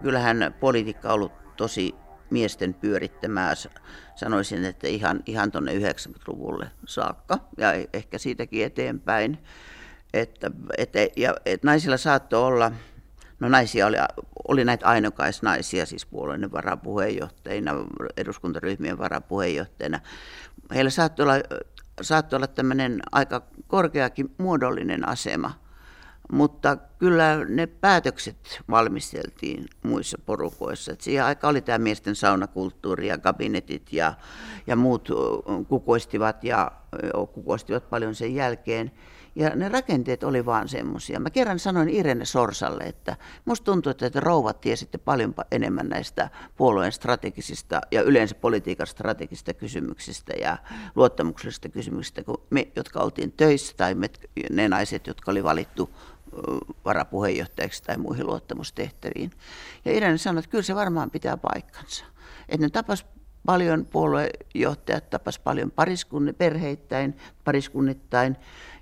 Kyllähän 0.03 0.55
politiikka 0.59 1.07
on 1.07 1.13
ollut 1.13 1.31
tosi 1.57 1.95
miesten 2.29 2.73
pyörittämää, 2.73 3.53
sanoisin, 4.15 4.65
että 4.65 4.87
ihan, 4.87 5.23
ihan 5.25 5.51
tuonne 5.51 5.73
90-luvulle 5.73 6.71
saakka 6.85 7.39
ja 7.57 7.73
e-, 7.73 7.85
ehkä 7.93 8.17
siitäkin 8.17 8.65
eteenpäin. 8.65 9.37
Että, 10.13 10.51
että, 10.77 10.99
ja, 11.17 11.35
että 11.45 11.67
naisilla 11.67 11.97
saattoi 11.97 12.43
olla, 12.43 12.71
no 13.39 13.49
naisia 13.49 13.87
oli, 13.87 13.97
oli 14.47 14.65
näitä 14.65 14.87
ainokaisnaisia, 14.87 15.85
siis 15.85 16.05
puolueiden 16.05 16.51
varapuheenjohtajina, 16.51 17.71
eduskuntaryhmien 18.17 18.97
varapuheenjohtajina. 18.97 19.99
Heillä 20.73 20.89
saattoi 20.89 21.23
olla, 21.23 21.35
saattoi 22.01 22.37
olla 22.37 22.47
tämmöinen 22.47 22.99
aika 23.11 23.41
korkeakin 23.67 24.35
muodollinen 24.37 25.07
asema– 25.07 25.51
mutta 26.33 26.77
kyllä 26.99 27.45
ne 27.49 27.67
päätökset 27.67 28.61
valmisteltiin 28.69 29.65
muissa 29.83 30.17
porukoissa. 30.25 30.91
Et 30.91 31.01
siihen 31.01 31.25
aikaan 31.25 31.51
oli 31.51 31.61
tämä 31.61 31.77
miesten 31.77 32.15
saunakulttuuri 32.15 33.07
ja 33.07 33.17
kabinetit 33.17 33.93
ja, 33.93 34.13
ja 34.67 34.75
muut 34.75 35.09
kukoistivat 35.67 36.43
ja 36.43 36.71
kukoistivat 37.33 37.89
paljon 37.89 38.15
sen 38.15 38.35
jälkeen. 38.35 38.91
Ja 39.35 39.49
ne 39.49 39.69
rakenteet 39.69 40.23
oli 40.23 40.45
vaan 40.45 40.69
semmoisia. 40.69 41.19
Mä 41.19 41.29
kerran 41.29 41.59
sanoin 41.59 41.89
Irene 41.89 42.25
Sorsalle, 42.25 42.83
että 42.83 43.15
musta 43.45 43.65
tuntuu, 43.65 43.89
että 43.89 44.19
rouvat 44.19 44.61
tiesitte 44.61 44.97
paljon 44.97 45.33
enemmän 45.51 45.89
näistä 45.89 46.29
puolueen 46.55 46.91
strategisista 46.91 47.81
ja 47.91 48.01
yleensä 48.01 48.35
politiikan 48.35 48.87
strategisista 48.87 49.53
kysymyksistä 49.53 50.33
ja 50.41 50.57
luottamuksellisista 50.95 51.69
kysymyksistä 51.69 52.23
kuin 52.23 52.37
me, 52.49 52.67
jotka 52.75 52.99
oltiin 52.99 53.31
töissä 53.31 53.73
tai 53.77 53.95
me, 53.95 54.09
ne 54.51 54.67
naiset, 54.67 55.07
jotka 55.07 55.31
oli 55.31 55.43
valittu 55.43 55.89
varapuheenjohtajaksi 56.85 57.83
tai 57.83 57.97
muihin 57.97 58.27
luottamustehtäviin. 58.27 59.31
Ja 59.85 59.91
Irene 59.91 60.17
sanoi, 60.17 60.39
että 60.39 60.51
kyllä 60.51 60.63
se 60.63 60.75
varmaan 60.75 61.11
pitää 61.11 61.37
paikkansa. 61.37 62.05
Että 62.49 62.65
ne 62.65 62.69
tapas 62.69 63.05
paljon 63.45 63.85
puoluejohtajat, 63.85 65.09
tapas 65.09 65.39
paljon 65.39 65.71
pariskunni, 65.71 66.33
perheittäin, 66.33 67.17
pariskunnittain, 67.43 68.35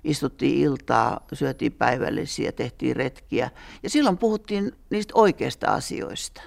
istuttiin 0.04 0.58
iltaa, 0.58 1.26
syötiin 1.32 1.72
päivällisiä, 1.72 2.52
tehtiin 2.52 2.96
retkiä. 2.96 3.50
Ja 3.82 3.90
silloin 3.90 4.18
puhuttiin 4.18 4.72
niistä 4.90 5.12
oikeista 5.16 5.66
asioista. 5.66 6.42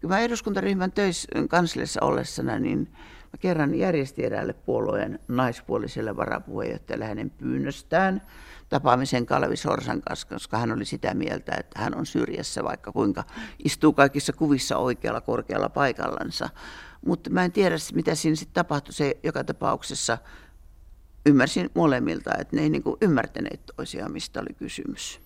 Kun 0.00 0.10
mä 0.10 0.20
eduskuntaryhmän 0.20 0.92
töissä 0.92 1.28
kansliassa 1.48 2.00
ollessana, 2.02 2.58
niin 2.58 2.88
mä 3.32 3.38
kerran 3.40 3.74
järjestin 3.74 4.24
eräälle 4.24 4.52
puolueen 4.52 5.18
naispuoliselle 5.28 6.16
varapuheenjohtajalle 6.16 7.04
hänen 7.04 7.30
pyynnöstään– 7.30 8.22
tapaamisen 8.74 9.26
Kalevi 9.26 9.56
Sorsan 9.56 10.02
kanssa, 10.02 10.28
koska 10.28 10.58
hän 10.58 10.72
oli 10.72 10.84
sitä 10.84 11.14
mieltä, 11.14 11.56
että 11.60 11.80
hän 11.80 11.94
on 11.94 12.06
syrjässä, 12.06 12.64
vaikka 12.64 12.92
kuinka 12.92 13.24
istuu 13.64 13.92
kaikissa 13.92 14.32
kuvissa 14.32 14.76
oikealla 14.76 15.20
korkealla 15.20 15.68
paikallansa. 15.68 16.48
Mutta 17.06 17.30
mä 17.30 17.44
en 17.44 17.52
tiedä, 17.52 17.76
mitä 17.94 18.14
siinä 18.14 18.36
sitten 18.36 18.54
tapahtui. 18.54 18.92
Se 18.92 19.16
joka 19.22 19.44
tapauksessa 19.44 20.18
ymmärsin 21.26 21.70
molemmilta, 21.74 22.30
että 22.38 22.56
ne 22.56 22.62
ei 22.62 22.70
niinku 22.70 22.96
ymmärtäneet 23.00 23.60
toisiaan, 23.76 24.12
mistä 24.12 24.40
oli 24.40 24.54
kysymys. 24.54 25.20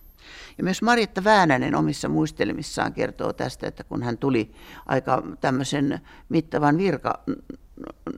Ja 0.57 0.63
myös 0.63 0.81
Marjatta 0.81 1.23
Väänänen 1.23 1.75
omissa 1.75 2.09
muistelmissaan 2.09 2.93
kertoo 2.93 3.33
tästä, 3.33 3.67
että 3.67 3.83
kun 3.83 4.03
hän 4.03 4.17
tuli 4.17 4.51
aika 4.85 5.23
tämmöisen 5.41 6.01
mittavan 6.29 6.77
virka 6.77 7.23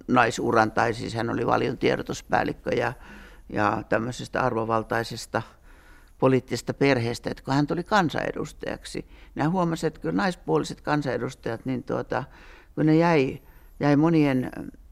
naisuran, 0.08 0.72
tai 0.72 0.94
siis 0.94 1.14
hän 1.14 1.30
oli 1.30 1.48
valion 1.48 1.78
tiedotuspäällikkö 1.78 2.76
ja 2.76 2.94
ja 3.52 3.84
tämmöisestä 3.90 4.42
arvovaltaisesta 4.42 5.42
poliittisesta 6.18 6.74
perheestä, 6.74 7.30
että 7.30 7.44
kun 7.44 7.54
hän 7.54 7.68
tuli 7.68 7.84
kansanedustajaksi, 7.84 9.06
niin 9.36 9.44
hän 9.44 9.52
huomasi, 9.52 9.88
että 9.88 10.00
kyllä 10.00 10.16
naispuoliset 10.16 10.82
kansanedustajat, 10.82 11.66
niin 11.66 11.84
tuota, 11.84 12.24
kun 12.76 12.86
ne 12.86 12.96
jäi, 12.96 13.42
jäi 13.80 13.96
monien 13.96 14.52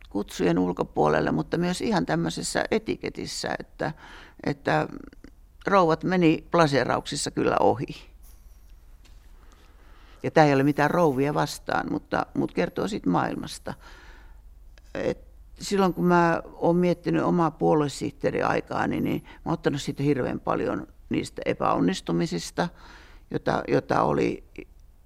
kutsujen 0.09 0.59
ulkopuolelle, 0.59 1.31
mutta 1.31 1.57
myös 1.57 1.81
ihan 1.81 2.05
tämmöisessä 2.05 2.63
etiketissä, 2.71 3.49
että, 3.59 3.93
että 4.43 4.87
rouvat 5.67 6.03
meni 6.03 6.47
plaseerauksissa 6.51 7.31
kyllä 7.31 7.55
ohi. 7.59 8.09
Ja 10.23 10.31
tämä 10.31 10.47
ei 10.47 10.53
ole 10.53 10.63
mitään 10.63 10.91
rouvia 10.91 11.33
vastaan, 11.33 11.91
mutta, 11.91 12.25
mutta 12.33 12.53
kertoo 12.53 12.87
siitä 12.87 13.09
maailmasta. 13.09 13.73
Et 14.93 15.28
silloin 15.61 15.93
kun 15.93 16.05
mä 16.05 16.41
oon 16.53 16.75
miettinyt 16.75 17.23
omaa 17.23 17.51
puoluesihteeriaikaa, 17.51 18.87
niin, 18.87 19.03
niin 19.03 19.23
mä 19.23 19.39
oon 19.45 19.53
ottanut 19.53 19.81
siitä 19.81 20.03
hirveän 20.03 20.39
paljon 20.39 20.87
niistä 21.09 21.41
epäonnistumisista, 21.45 22.69
jota, 23.31 23.63
jota 23.67 24.01
oli 24.01 24.43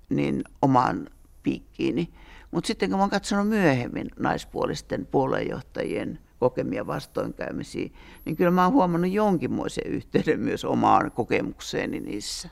niin 0.09 0.43
omaan 0.61 1.09
piikkiini. 1.43 2.13
Mutta 2.51 2.67
sitten 2.67 2.89
kun 2.89 2.99
mä 2.99 3.03
oon 3.03 3.09
katsonut 3.09 3.49
myöhemmin 3.49 4.07
naispuolisten 4.19 5.05
puoluejohtajien 5.05 6.19
kokemia 6.39 6.87
vastoinkäymisiä, 6.87 7.89
niin 8.25 8.35
kyllä 8.35 8.51
mä 8.51 8.63
oon 8.63 8.73
huomannut 8.73 9.11
jonkinmoisen 9.11 9.87
yhteyden 9.87 10.39
myös 10.39 10.65
omaan 10.65 11.11
kokemukseeni 11.11 11.99
niissä. 11.99 12.49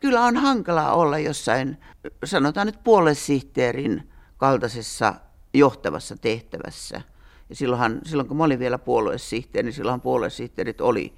Kyllä 0.00 0.24
on 0.24 0.36
hankalaa 0.36 0.94
olla 0.94 1.18
jossain, 1.18 1.76
sanotaan 2.24 2.66
nyt 2.66 2.84
puoluesihteerin 2.84 4.08
kaltaisessa 4.36 5.14
johtavassa 5.54 6.16
tehtävässä– 6.16 7.02
ja 7.48 7.56
silloinhan, 7.56 8.00
silloin 8.04 8.28
kun 8.28 8.36
mä 8.36 8.44
olin 8.44 8.58
vielä 8.58 8.78
puoluesihteeri, 8.78 9.66
niin 9.66 9.74
silloinhan 9.74 10.00
puoluesihteerit 10.00 10.80
oli 10.80 11.14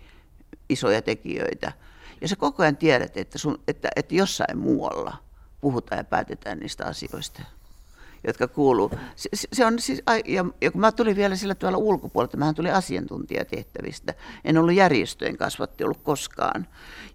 isoja 0.68 1.02
tekijöitä. 1.02 1.72
Ja 2.20 2.28
sä 2.28 2.36
koko 2.36 2.62
ajan 2.62 2.76
tiedät, 2.76 3.16
että, 3.16 3.38
sun, 3.38 3.58
että, 3.68 3.88
että 3.96 4.14
jossain 4.14 4.58
muualla 4.58 5.16
puhutaan 5.60 5.98
ja 5.98 6.04
päätetään 6.04 6.58
niistä 6.58 6.86
asioista, 6.86 7.42
jotka 8.26 8.48
kuuluu. 8.48 8.90
Se, 9.16 9.28
se 9.52 9.66
on 9.66 9.78
siis, 9.78 10.02
ja, 10.26 10.44
ja 10.60 10.70
kun 10.70 10.80
mä 10.80 10.92
tulin 10.92 11.16
vielä 11.16 11.36
sillä 11.36 11.54
tavalla 11.54 11.78
ulkopuolelta, 11.78 12.36
mä 12.36 12.52
tulin 12.52 12.74
asiantuntijatehtävistä. 12.74 14.14
En 14.44 14.58
ollut 14.58 14.74
järjestöjen 14.74 15.36
kasvatti 15.36 15.84
ollut 15.84 16.02
koskaan. 16.02 16.66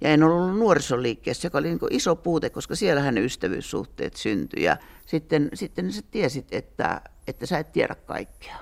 Ja 0.02 0.10
en 0.10 0.24
ollut 0.24 0.58
nuorisoliikkeessä, 0.58 1.46
joka 1.46 1.58
oli 1.58 1.68
niin 1.68 1.80
iso 1.90 2.16
puute, 2.16 2.50
koska 2.50 2.76
siellähän 2.76 3.16
ne 3.16 3.22
ystävyyssuhteet 3.22 4.16
syntyi. 4.16 4.64
Ja 4.64 4.78
sitten, 5.06 5.50
sitten 5.54 5.94
sä 5.94 6.02
tiesit, 6.12 6.48
että, 6.52 7.02
että 7.28 7.46
sä 7.46 7.60
et 7.60 7.72
tiedä 7.72 7.96
kaikkea 7.96 8.56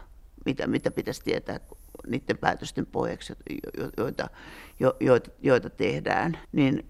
mitä, 0.45 0.67
mitä 0.67 0.91
pitäisi 0.91 1.21
tietää 1.23 1.60
niiden 2.08 2.38
päätösten 2.38 2.86
pohjaksi, 2.86 3.34
joita, 3.97 4.29
jo, 4.79 4.95
joita, 4.99 5.32
joita 5.41 5.69
tehdään, 5.69 6.38
niin 6.51 6.86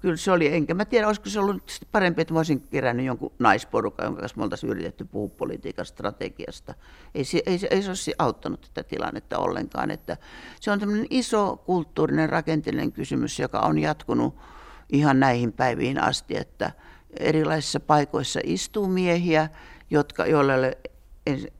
kyllä 0.00 0.16
se 0.16 0.32
oli, 0.32 0.54
enkä 0.54 0.74
mä 0.74 0.84
tiedä, 0.84 1.06
olisiko 1.06 1.28
se 1.28 1.40
ollut 1.40 1.80
parempi, 1.92 2.22
että 2.22 2.34
mä 2.34 2.38
olisin 2.38 2.60
kerännyt 2.60 3.06
jonkun 3.06 3.32
naisporukan, 3.38 4.04
jonka 4.04 4.20
kanssa 4.20 4.36
me 4.36 4.44
oltaisiin 4.44 4.70
yritetty 4.70 5.04
puhua 5.04 5.28
politiikan 5.28 5.86
strategiasta. 5.86 6.74
Ei 7.14 7.24
se, 7.24 7.42
ei, 7.46 7.58
ei 7.70 7.82
se 7.82 7.88
olisi 7.88 8.14
auttanut 8.18 8.70
tätä 8.74 8.88
tilannetta 8.88 9.38
ollenkaan. 9.38 9.90
Että 9.90 10.16
se 10.60 10.70
on 10.70 10.80
tämmöinen 10.80 11.06
iso 11.10 11.56
kulttuurinen 11.56 12.28
rakenteellinen 12.28 12.92
kysymys, 12.92 13.38
joka 13.38 13.60
on 13.60 13.78
jatkunut 13.78 14.34
ihan 14.92 15.20
näihin 15.20 15.52
päiviin 15.52 16.02
asti, 16.02 16.36
että 16.36 16.72
erilaisissa 17.20 17.80
paikoissa 17.80 18.40
istuu 18.44 18.88
miehiä, 18.88 19.48
jotka, 19.90 20.24
ole 20.40 20.78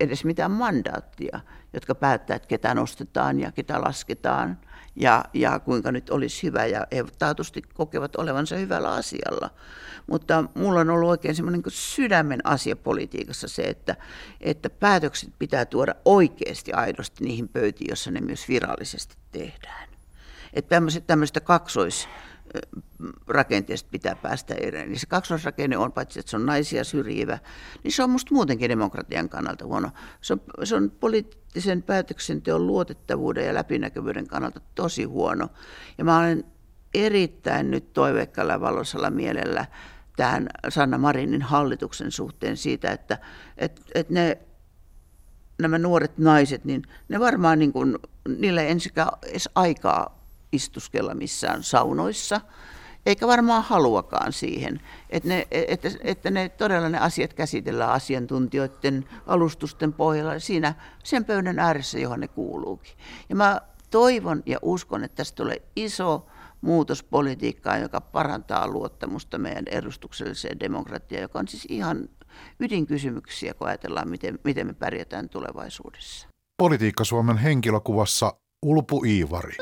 edes 0.01 0.25
mitään 0.25 0.51
mandaattia, 0.51 1.41
jotka 1.73 1.95
päättää, 1.95 2.37
että 2.37 2.49
ketä 2.49 2.75
nostetaan 2.75 3.41
ja 3.41 3.53
ketä 3.53 3.81
lasketaan 3.81 4.59
ja, 4.97 5.25
ja 5.35 5.59
kuinka 5.59 5.93
nyt 5.93 6.11
olisi 6.11 6.43
hyvä. 6.43 6.67
Ja 6.67 6.87
he 6.93 7.05
taatusti 7.19 7.63
kokevat 7.75 8.17
olevansa 8.17 8.57
hyvällä 8.57 8.93
asialla. 8.93 9.51
Mutta 10.07 10.45
mulla 10.55 10.81
on 10.81 10.91
ollut 10.91 11.11
oikein 11.11 11.35
semmoinen 11.35 11.63
sydämen 11.69 12.41
asia 12.45 12.77
politiikassa 12.77 13.49
se, 13.49 13.63
että, 13.63 13.97
että 14.41 14.71
päätökset 14.71 15.31
pitää 15.39 15.65
tuoda 15.65 15.95
oikeasti 16.05 16.73
aidosti 16.73 17.25
niihin 17.25 17.49
pöytiin, 17.49 17.91
jossa 17.91 18.11
ne 18.11 18.21
myös 18.21 18.49
virallisesti 18.49 19.17
tehdään. 19.33 19.89
Että 20.53 20.81
tämmöistä 21.07 21.41
kaksois 21.41 22.09
rakenteesta 23.27 23.89
pitää 23.91 24.17
päästä 24.17 24.55
eroon. 24.55 24.89
Niin 24.89 25.01
se 25.01 25.07
kaksoisrakenne 25.07 25.79
on, 25.79 25.93
paitsi 25.93 26.21
että 26.21 26.31
se 26.31 26.37
on 26.37 26.47
naisia 26.47 26.85
syrjivä, 26.85 27.39
niin 27.85 27.93
se 27.93 28.03
on 28.03 28.11
musta 28.11 28.35
muutenkin 28.35 28.71
demokratian 28.71 29.29
kannalta 29.29 29.65
huono. 29.67 29.91
Se 30.21 30.33
on, 30.33 30.41
se 30.65 30.77
on 30.77 30.91
poliittisen 30.91 31.83
päätöksenteon 31.83 32.67
luotettavuuden 32.67 33.47
ja 33.47 33.55
läpinäkyvyyden 33.55 34.27
kannalta 34.27 34.61
tosi 34.75 35.05
huono. 35.05 35.49
Ja 35.99 36.05
mä 36.05 36.19
olen 36.19 36.45
erittäin 36.95 37.71
nyt 37.71 37.93
toiveikkalla 37.93 38.53
ja 38.53 38.61
valoisella 38.61 39.11
mielellä 39.11 39.67
tähän 40.17 40.49
Sanna 40.69 40.99
Marinin 40.99 41.43
hallituksen 41.43 42.11
suhteen 42.11 42.57
siitä, 42.57 42.91
että 42.91 43.19
et, 43.59 43.83
et 43.95 44.11
ne 44.11 44.39
nämä 45.59 45.79
nuoret 45.79 46.19
naiset, 46.19 46.65
niin 46.65 46.83
ne 47.09 47.21
varmaan 47.21 47.59
niin 47.59 47.73
kuin, 47.73 47.99
niillä 48.39 48.63
ei 48.63 48.71
ensikään 48.71 49.09
edes 49.23 49.49
aikaa 49.55 50.26
istuskella 50.53 51.15
missään 51.15 51.63
saunoissa, 51.63 52.41
eikä 53.07 53.27
varmaan 53.27 53.63
haluakaan 53.63 54.33
siihen, 54.33 54.81
että 55.11 55.29
ne, 55.29 55.47
että, 55.51 55.89
että 56.01 56.31
ne 56.31 56.49
todella 56.49 56.89
ne 56.89 56.99
asiat 56.99 57.35
käsitellään 57.35 57.91
asiantuntijoiden 57.91 59.05
alustusten 59.27 59.93
pohjalla 59.93 60.39
siinä 60.39 60.75
sen 61.05 61.25
pöydän 61.25 61.59
ääressä, 61.59 61.99
johon 61.99 62.21
ne 62.21 62.29
kuuluukin. 62.29 62.93
Ja 63.29 63.37
mä 63.37 63.61
toivon 63.91 64.43
ja 64.47 64.59
uskon, 64.63 65.05
että 65.05 65.17
tästä 65.17 65.37
tulee 65.37 65.63
iso 65.77 66.27
muutos 66.61 67.03
politiikkaan, 67.03 67.83
joka 67.83 68.01
parantaa 68.01 68.69
luottamusta 68.69 69.39
meidän 69.39 69.65
edustukselliseen 69.71 70.61
demokratiaan, 70.61 71.23
joka 71.23 71.39
on 71.39 71.49
siis 71.49 71.67
ihan 71.69 72.09
ydinkysymyksiä, 72.61 73.55
kun 73.55 73.69
ajatellaan, 73.69 74.09
miten, 74.09 74.39
miten 74.45 74.67
me 74.67 74.73
pärjätään 74.73 75.29
tulevaisuudessa. 75.29 76.29
Politiikka 76.59 77.05
Suomen 77.05 77.37
henkilökuvassa 77.37 78.35
Ulpu 78.67 79.05
Iivari. 79.05 79.57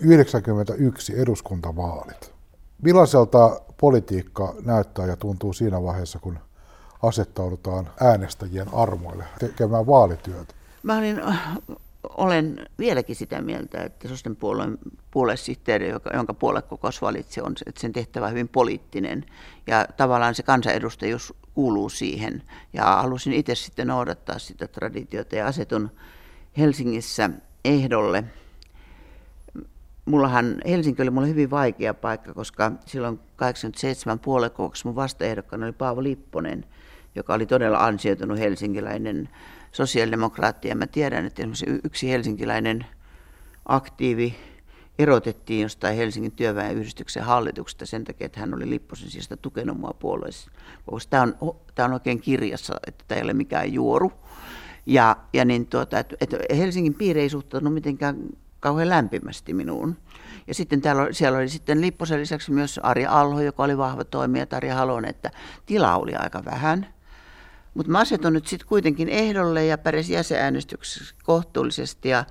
91 0.00 1.20
eduskuntavaalit. 1.20 2.32
Millaiselta 2.82 3.60
politiikka 3.80 4.54
näyttää 4.64 5.06
ja 5.06 5.16
tuntuu 5.16 5.52
siinä 5.52 5.82
vaiheessa, 5.82 6.18
kun 6.18 6.38
asettaudutaan 7.02 7.90
äänestäjien 8.00 8.74
armoille 8.74 9.24
tekemään 9.38 9.86
vaalityötä? 9.86 10.54
Mä 10.82 10.98
olin, 10.98 11.20
olen 12.08 12.66
vieläkin 12.78 13.16
sitä 13.16 13.40
mieltä, 13.40 13.82
että 13.82 14.08
sosiaalinen 14.08 14.40
puolueen 14.40 14.78
puoluesihteeri, 15.10 15.92
jonka 16.14 16.34
puoluekokous 16.34 17.02
valitsi, 17.02 17.40
on 17.40 17.54
että 17.66 17.80
sen 17.80 17.92
tehtävä 17.92 18.28
hyvin 18.28 18.48
poliittinen. 18.48 19.24
Ja 19.66 19.86
tavallaan 19.96 20.34
se 20.34 20.42
kansanedustajuus 20.42 21.34
kuuluu 21.54 21.88
siihen. 21.88 22.42
Ja 22.72 22.84
halusin 22.84 23.32
itse 23.32 23.54
sitten 23.54 23.86
noudattaa 23.86 24.38
sitä 24.38 24.68
traditiota 24.68 25.36
ja 25.36 25.46
asetun 25.46 25.90
Helsingissä 26.58 27.30
ehdolle– 27.64 28.24
mullahan 30.06 30.62
Helsinki 30.68 31.02
oli 31.02 31.10
mulle 31.10 31.28
hyvin 31.28 31.50
vaikea 31.50 31.94
paikka, 31.94 32.34
koska 32.34 32.72
silloin 32.86 33.20
87 33.36 34.18
puolekouksessa 34.18 34.88
mun 34.88 34.96
vastaehdokkaana 34.96 35.66
oli 35.66 35.72
Paavo 35.72 36.02
Lipponen, 36.02 36.64
joka 37.14 37.34
oli 37.34 37.46
todella 37.46 37.78
ansioitunut 37.78 38.38
helsinkiläinen 38.38 39.28
sosiaalidemokraatti. 39.72 40.68
Ja 40.68 40.76
mä 40.76 40.86
tiedän, 40.86 41.26
että 41.26 41.42
yksi 41.84 42.10
helsinkiläinen 42.10 42.86
aktiivi 43.66 44.36
erotettiin 44.98 45.62
jostain 45.62 45.96
Helsingin 45.96 46.32
työväenyhdistyksen 46.32 47.22
hallituksesta 47.22 47.86
sen 47.86 48.04
takia, 48.04 48.24
että 48.24 48.40
hän 48.40 48.54
oli 48.54 48.70
Lipposen 48.70 49.10
sijasta 49.10 49.36
tukenut 49.36 49.78
mua 49.80 49.94
puolueessa. 49.98 50.50
Tämä 51.10 51.22
on, 51.22 51.56
tämä 51.74 51.86
on 51.86 51.92
oikein 51.92 52.20
kirjassa, 52.20 52.74
että 52.86 53.04
tämä 53.08 53.16
ei 53.16 53.24
ole 53.24 53.32
mikään 53.32 53.72
juoru. 53.72 54.12
Ja, 54.86 55.16
ja 55.32 55.44
niin 55.44 55.66
tuota, 55.66 55.98
että, 55.98 56.16
että 56.20 56.36
Helsingin 56.56 56.94
piiri 56.94 57.20
ei 57.20 57.28
suhtautunut 57.28 57.74
mitenkään 57.74 58.16
kauhean 58.60 58.88
lämpimästi 58.88 59.54
minuun. 59.54 59.96
Ja 60.46 60.54
sitten 60.54 60.80
täällä, 60.80 61.08
siellä 61.10 61.38
oli 61.38 61.48
sitten 61.48 61.80
Lipposen 61.80 62.20
lisäksi 62.20 62.52
myös 62.52 62.80
Arja 62.82 63.20
Alho, 63.20 63.40
joka 63.40 63.62
oli 63.62 63.78
vahva 63.78 64.04
toimija, 64.04 64.46
Tarja 64.46 64.74
Halon, 64.74 65.04
että 65.04 65.30
tila 65.66 65.96
oli 65.96 66.14
aika 66.14 66.44
vähän. 66.44 66.86
Mutta 67.76 67.92
mä 67.92 67.98
asetun 67.98 68.32
nyt 68.32 68.46
sitten 68.46 68.68
kuitenkin 68.68 69.08
ehdolle 69.08 69.66
ja 69.66 69.78
pärjäsin 69.78 70.14
jäsenäänestyksessä 70.14 71.14
kohtuullisesti. 71.24 72.08
Ja 72.08 72.24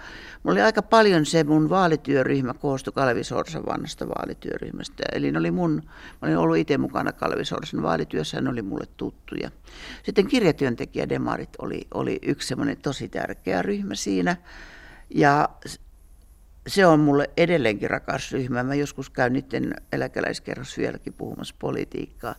mulla 0.44 0.54
oli 0.54 0.62
aika 0.62 0.82
paljon 0.82 1.26
se 1.26 1.44
mun 1.44 1.70
vaalityöryhmä 1.70 2.54
koostui 2.54 2.94
Kalevi 2.94 3.24
Sorsan 3.24 3.66
vanhasta 3.66 4.08
vaalityöryhmästä. 4.08 5.04
Eli 5.12 5.32
ne 5.32 5.40
oli 5.40 5.52
mun, 5.52 5.84
mä 6.22 6.28
olin 6.28 6.38
ollut 6.38 6.58
itse 6.58 6.78
mukana 6.78 7.12
Kalevi 7.12 7.46
Sorsan 7.46 7.82
vaalityössä 7.82 8.42
ne 8.42 8.50
oli 8.50 8.62
mulle 8.62 8.86
tuttuja. 8.98 9.52
Sitten 10.04 10.28
kirjatyöntekijä 10.28 11.10
Demarit 11.10 11.50
oli, 11.60 11.88
oli 11.94 12.20
yksi 12.22 12.48
semmoinen 12.48 12.78
tosi 12.78 13.10
tärkeä 13.10 13.62
ryhmä 13.62 13.96
siinä. 13.96 14.38
Ja 15.10 15.50
se 16.68 16.86
on 16.86 17.00
mulle 17.00 17.30
edelleenkin 17.38 17.90
rakas 17.90 18.32
ryhmä. 18.32 18.64
Mä 18.64 18.76
joskus 18.76 19.10
käyn 19.10 19.34
niiden 19.34 19.74
eläkeläiskerros 19.92 20.78
vieläkin 20.78 21.14
puhumassa 21.14 21.56
politiikkaa. 21.60 22.36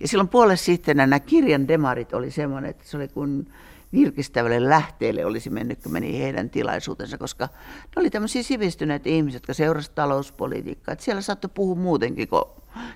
Ja 0.00 0.08
silloin 0.08 0.28
puolessa 0.28 0.64
sitten 0.64 0.96
nämä 0.96 1.20
kirjan 1.20 1.68
demarit 1.68 2.14
oli 2.14 2.30
semmoinen, 2.30 2.70
että 2.70 2.84
se 2.84 2.96
oli 2.96 3.08
kuin 3.08 3.52
virkistävälle 3.92 4.68
lähteelle 4.68 5.24
olisi 5.24 5.50
mennyt, 5.50 5.82
kun 5.82 5.92
meni 5.92 6.18
heidän 6.18 6.50
tilaisuutensa, 6.50 7.18
koska 7.18 7.48
ne 7.84 8.00
oli 8.00 8.10
tämmöisiä 8.10 8.42
sivistyneitä 8.42 9.08
ihmisiä, 9.08 9.36
jotka 9.36 9.54
seurasivat 9.54 9.94
talouspolitiikkaa. 9.94 10.92
Että 10.92 11.04
siellä 11.04 11.22
saattoi 11.22 11.50
puhua 11.54 11.74
muutenkin, 11.74 12.28
kun 12.28 12.44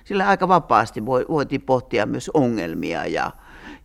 sillä 0.03 0.27
aika 0.27 0.47
vapaasti 0.47 1.05
voitiin 1.05 1.61
pohtia 1.61 2.05
myös 2.05 2.31
ongelmia 2.33 3.05
ja, 3.05 3.31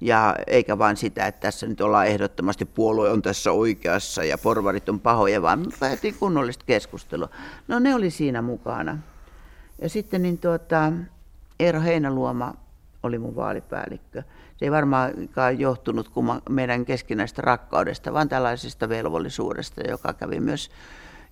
ja 0.01 0.37
eikä 0.47 0.79
vain 0.79 0.97
sitä, 0.97 1.27
että 1.27 1.41
tässä 1.41 1.67
nyt 1.67 1.81
ollaan 1.81 2.07
ehdottomasti 2.07 2.65
puolue 2.65 3.11
on 3.11 3.23
tässä 3.23 3.53
oikeassa 3.53 4.25
ja 4.25 4.39
porvarit 4.39 4.89
on 4.89 5.01
pahoja, 5.01 5.43
vaan 5.43 5.67
päätiin 5.81 6.15
kunnollista 6.15 6.65
keskustelua. 6.65 7.29
No 7.69 7.79
ne 7.79 7.95
oli 7.95 8.11
siinä 8.11 8.43
mukana. 8.43 8.99
Ja 9.83 9.89
sitten 9.89 10.23
niin 10.23 10.39
tuota, 10.39 10.93
Eero 11.61 11.81
Heinäluoma 11.81 12.55
oli 13.03 13.19
mun 13.19 13.37
vaalipäällikkö. 13.37 14.23
Se 14.57 14.65
ei 14.65 14.71
varmaankaan 14.71 15.59
johtunut 15.59 16.11
meidän 16.49 16.85
keskinäistä 16.85 17.43
rakkaudesta, 17.43 18.13
vaan 18.13 18.29
tällaisesta 18.29 18.89
velvollisuudesta, 18.89 19.81
joka 19.89 20.13
kävi 20.13 20.41
myös 20.41 20.71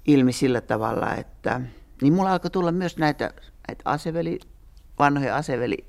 ilmi 0.06 0.32
sillä 0.32 0.60
tavalla, 0.60 1.14
että 1.14 1.60
niin 2.02 2.12
mulla 2.12 2.32
alkoi 2.32 2.50
tulla 2.50 2.72
myös 2.72 2.96
näitä, 2.96 3.30
näitä 3.68 3.82
aseveli, 3.84 4.40
vanhoja 4.98 5.36
aseveli 5.36 5.84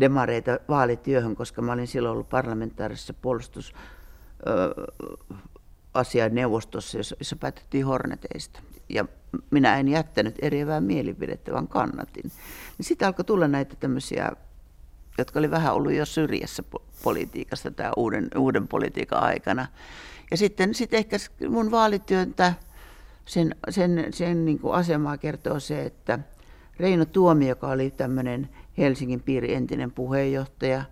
demareita 0.00 0.58
vaalityöhön, 0.68 1.36
koska 1.36 1.62
mä 1.62 1.72
olin 1.72 1.86
silloin 1.86 2.12
ollut 2.12 2.28
parlamentaarisessa 2.28 3.14
puolustus 3.14 3.74
neuvostossa, 6.30 6.98
jossa 6.98 7.36
päätettiin 7.36 7.86
Horneteista. 7.86 8.60
Ja 8.88 9.04
minä 9.50 9.78
en 9.78 9.88
jättänyt 9.88 10.36
eriävää 10.42 10.80
mielipidettä, 10.80 11.52
vaan 11.52 11.68
kannatin. 11.68 12.32
Niin 12.78 12.86
sitten 12.86 13.06
alkoi 13.06 13.24
tulla 13.24 13.48
näitä 13.48 13.76
tämmöisiä, 13.76 14.32
jotka 15.18 15.38
oli 15.38 15.50
vähän 15.50 15.74
ollut 15.74 15.92
jo 15.92 16.06
syrjässä 16.06 16.62
politiikasta 17.02 17.70
tämä 17.70 17.92
uuden, 17.96 18.28
uuden 18.36 18.68
politiikan 18.68 19.22
aikana. 19.22 19.66
Ja 20.30 20.36
sitten 20.36 20.74
sit 20.74 20.94
ehkä 20.94 21.16
mun 21.48 21.70
vaalityöntä, 21.70 22.54
sen, 23.24 23.54
sen, 23.68 24.06
sen 24.10 24.44
niin 24.44 24.58
kuin 24.58 24.74
asemaa 24.74 25.18
kertoo 25.18 25.60
se, 25.60 25.82
että 25.82 26.18
Reino 26.78 27.04
Tuomi, 27.04 27.48
joka 27.48 27.68
oli 27.68 27.90
tämmöinen 27.90 28.48
Helsingin 28.78 29.22
piiri 29.22 29.54
entinen 29.54 29.92
puheenjohtaja, 29.92 30.84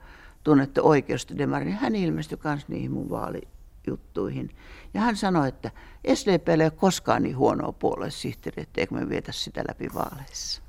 tunnettu 0.45 0.81
oikeustodemari, 0.85 1.65
niin 1.65 1.77
hän 1.77 1.97
ilmestyi 1.97 2.39
myös 2.45 2.69
niihin 2.69 2.93
mun 2.93 3.11
vaalijuttuihin. 3.11 4.51
Ja 4.95 5.01
hän 5.01 5.17
sanoi, 5.17 5.49
että 5.49 5.71
SDP 6.15 6.49
ei 6.49 6.55
ole 6.55 6.71
koskaan 6.71 7.23
niin 7.23 7.37
huonoa 7.37 7.73
puoluesihteeriä, 7.73 8.63
etteikö 8.63 8.95
me 8.95 9.09
vietä 9.09 9.33
sitä 9.33 9.63
läpi 9.69 9.89
vaaleissa. 9.95 10.63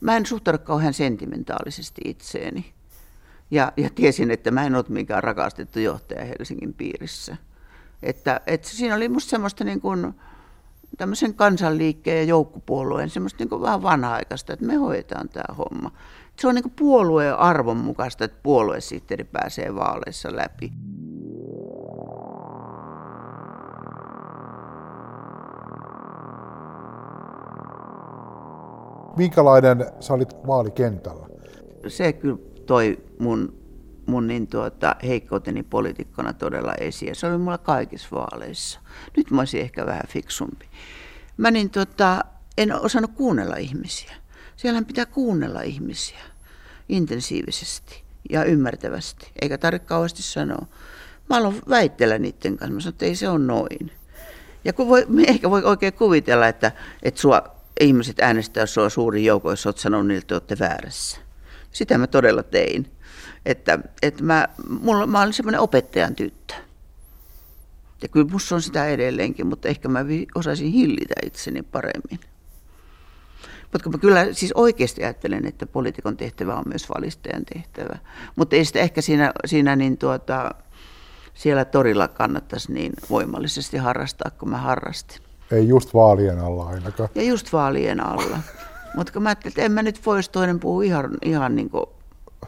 Mä 0.00 0.16
en 0.16 0.26
suhtaudu 0.26 0.58
kauhean 0.58 0.94
sentimentaalisesti 0.94 2.00
itseeni. 2.04 2.72
Ja, 3.50 3.72
ja 3.76 3.90
tiesin, 3.94 4.30
että 4.30 4.50
mä 4.50 4.66
en 4.66 4.74
ole 4.74 4.84
mikään 4.88 5.22
rakastettu 5.22 5.78
johtaja 5.78 6.24
Helsingin 6.24 6.74
piirissä. 6.74 7.36
Että, 8.02 8.40
että 8.46 8.68
siinä 8.68 8.94
oli 8.94 9.08
musta 9.08 9.30
semmoista 9.30 9.64
niin 9.64 9.80
kuin, 9.80 10.14
tämmöisen 10.96 11.34
kansanliikkeen 11.34 12.18
ja 12.18 12.24
joukkupuolueen 12.24 13.10
semmoista 13.10 13.38
niin 13.38 13.48
kuin 13.48 13.62
vähän 13.62 13.82
vanha-aikaista, 13.82 14.52
että 14.52 14.64
me 14.64 14.74
hoidetaan 14.74 15.28
tämä 15.28 15.54
homma 15.58 15.90
se 16.40 16.48
on 16.48 16.54
niin 16.54 16.72
puolueen 16.78 17.38
arvon 17.38 17.76
mukaista, 17.76 18.24
että 18.24 18.38
puoluesihteeri 18.42 19.24
pääsee 19.24 19.74
vaaleissa 19.74 20.36
läpi. 20.36 20.72
Minkälainen 29.16 29.86
sä 30.00 30.14
olit 30.14 30.34
vaalikentällä? 30.46 31.26
Se 31.88 32.12
kyllä 32.12 32.38
toi 32.66 32.98
mun, 33.18 33.54
mun 34.06 34.26
niin 34.26 34.46
tuota, 34.46 34.96
heikkouteni 35.02 35.62
poliitikkona 35.62 36.32
todella 36.32 36.74
esiin. 36.74 37.16
Se 37.16 37.26
oli 37.26 37.38
mulla 37.38 37.58
kaikissa 37.58 38.08
vaaleissa. 38.12 38.80
Nyt 39.16 39.30
mä 39.30 39.40
olisin 39.40 39.60
ehkä 39.60 39.86
vähän 39.86 40.06
fiksumpi. 40.08 40.66
Mä 41.36 41.50
niin 41.50 41.70
tuota, 41.70 42.24
en 42.58 42.80
osannut 42.80 43.10
kuunnella 43.14 43.56
ihmisiä. 43.56 44.14
Siellähän 44.56 44.84
pitää 44.84 45.06
kuunnella 45.06 45.62
ihmisiä 45.62 46.29
intensiivisesti 46.90 48.02
ja 48.30 48.44
ymmärtävästi, 48.44 49.30
eikä 49.42 49.58
tarvitse 49.58 49.88
kauheasti 49.88 50.22
sanoa. 50.22 50.66
Mä 51.30 51.36
aloin 51.36 51.62
väittellä 51.68 52.18
niiden 52.18 52.56
kanssa, 52.56 52.74
mä 52.74 52.80
sanoin, 52.80 52.94
että 52.94 53.06
ei 53.06 53.16
se 53.16 53.28
ole 53.28 53.38
noin. 53.38 53.92
Ja 54.64 54.72
kun 54.72 54.88
voi, 54.88 55.06
ehkä 55.26 55.50
voi 55.50 55.62
oikein 55.64 55.92
kuvitella, 55.92 56.48
että, 56.48 56.72
että 57.02 57.20
sua, 57.20 57.42
ihmiset 57.80 58.20
äänestää 58.20 58.66
sua 58.66 58.88
suurin 58.88 59.24
joukko, 59.24 59.50
jos 59.50 59.66
olet 59.66 59.78
sanonut 59.78 60.06
niille, 60.06 60.20
että 60.20 60.34
olette 60.34 60.58
väärässä. 60.58 61.18
Sitä 61.72 61.98
mä 61.98 62.06
todella 62.06 62.42
tein. 62.42 62.90
Että, 63.46 63.78
että 64.02 64.24
mä, 64.24 64.48
mulla, 64.68 65.06
mä 65.06 65.22
olin 65.22 65.32
semmoinen 65.32 65.60
opettajan 65.60 66.14
tyttö. 66.14 66.54
Ja 68.02 68.08
kyllä 68.08 68.30
musta 68.30 68.54
on 68.54 68.62
sitä 68.62 68.86
edelleenkin, 68.86 69.46
mutta 69.46 69.68
ehkä 69.68 69.88
mä 69.88 70.04
osaisin 70.34 70.72
hillitä 70.72 71.14
itseni 71.24 71.62
paremmin. 71.62 72.20
Mutta 73.72 73.90
mä 73.90 73.98
kyllä 73.98 74.26
siis 74.32 74.52
oikeasti 74.52 75.04
ajattelen, 75.04 75.46
että 75.46 75.66
poliitikon 75.66 76.16
tehtävä 76.16 76.54
on 76.54 76.64
myös 76.66 76.88
valistajan 76.88 77.44
tehtävä. 77.54 77.98
Mutta 78.36 78.56
ei 78.56 78.64
sitä 78.64 78.78
ehkä 78.78 79.00
siinä, 79.00 79.32
siinä 79.46 79.76
niin 79.76 79.98
tuota, 79.98 80.54
siellä 81.34 81.64
torilla 81.64 82.08
kannattaisi 82.08 82.72
niin 82.72 82.92
voimallisesti 83.10 83.76
harrastaa 83.76 84.30
kuin 84.30 84.50
mä 84.50 84.58
harrastin. 84.58 85.20
Ei 85.50 85.68
just 85.68 85.94
vaalien 85.94 86.38
alla 86.38 86.66
ainakaan. 86.66 87.08
Ja 87.14 87.22
just 87.22 87.52
vaalien 87.52 88.00
alla. 88.00 88.38
Mutta 88.96 89.20
mä 89.20 89.28
ajattelin, 89.28 89.52
että 89.52 89.62
en 89.62 89.72
mä 89.72 89.82
nyt 89.82 90.06
voisi 90.06 90.30
toinen 90.30 90.60
puhua 90.60 90.82
ihan, 90.82 91.10
ihan 91.22 91.56
niin 91.56 91.70
kuin 91.70 91.86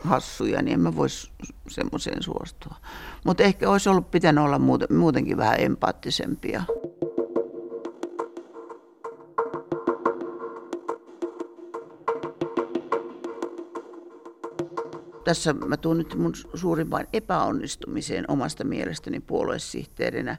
hassuja, 0.04 0.62
niin 0.62 0.74
en 0.74 0.80
mä 0.80 0.96
voisi 0.96 1.30
semmoiseen 1.68 2.22
suostua. 2.22 2.76
Mutta 3.24 3.42
ehkä 3.42 3.70
olisi 3.70 3.88
ollut 3.88 4.11
pitänyt 4.11 4.44
olla 4.44 4.61
muutenkin 4.90 5.37
vähän 5.37 5.61
empaattisempia. 5.61 6.62
Tässä 15.24 15.52
mä 15.52 15.76
tuun 15.76 15.98
nyt 15.98 16.14
mun 16.14 16.32
suurimpaan 16.54 17.06
epäonnistumiseen 17.12 18.24
omasta 18.28 18.64
mielestäni 18.64 19.20
puoluesihteerinä. 19.20 20.37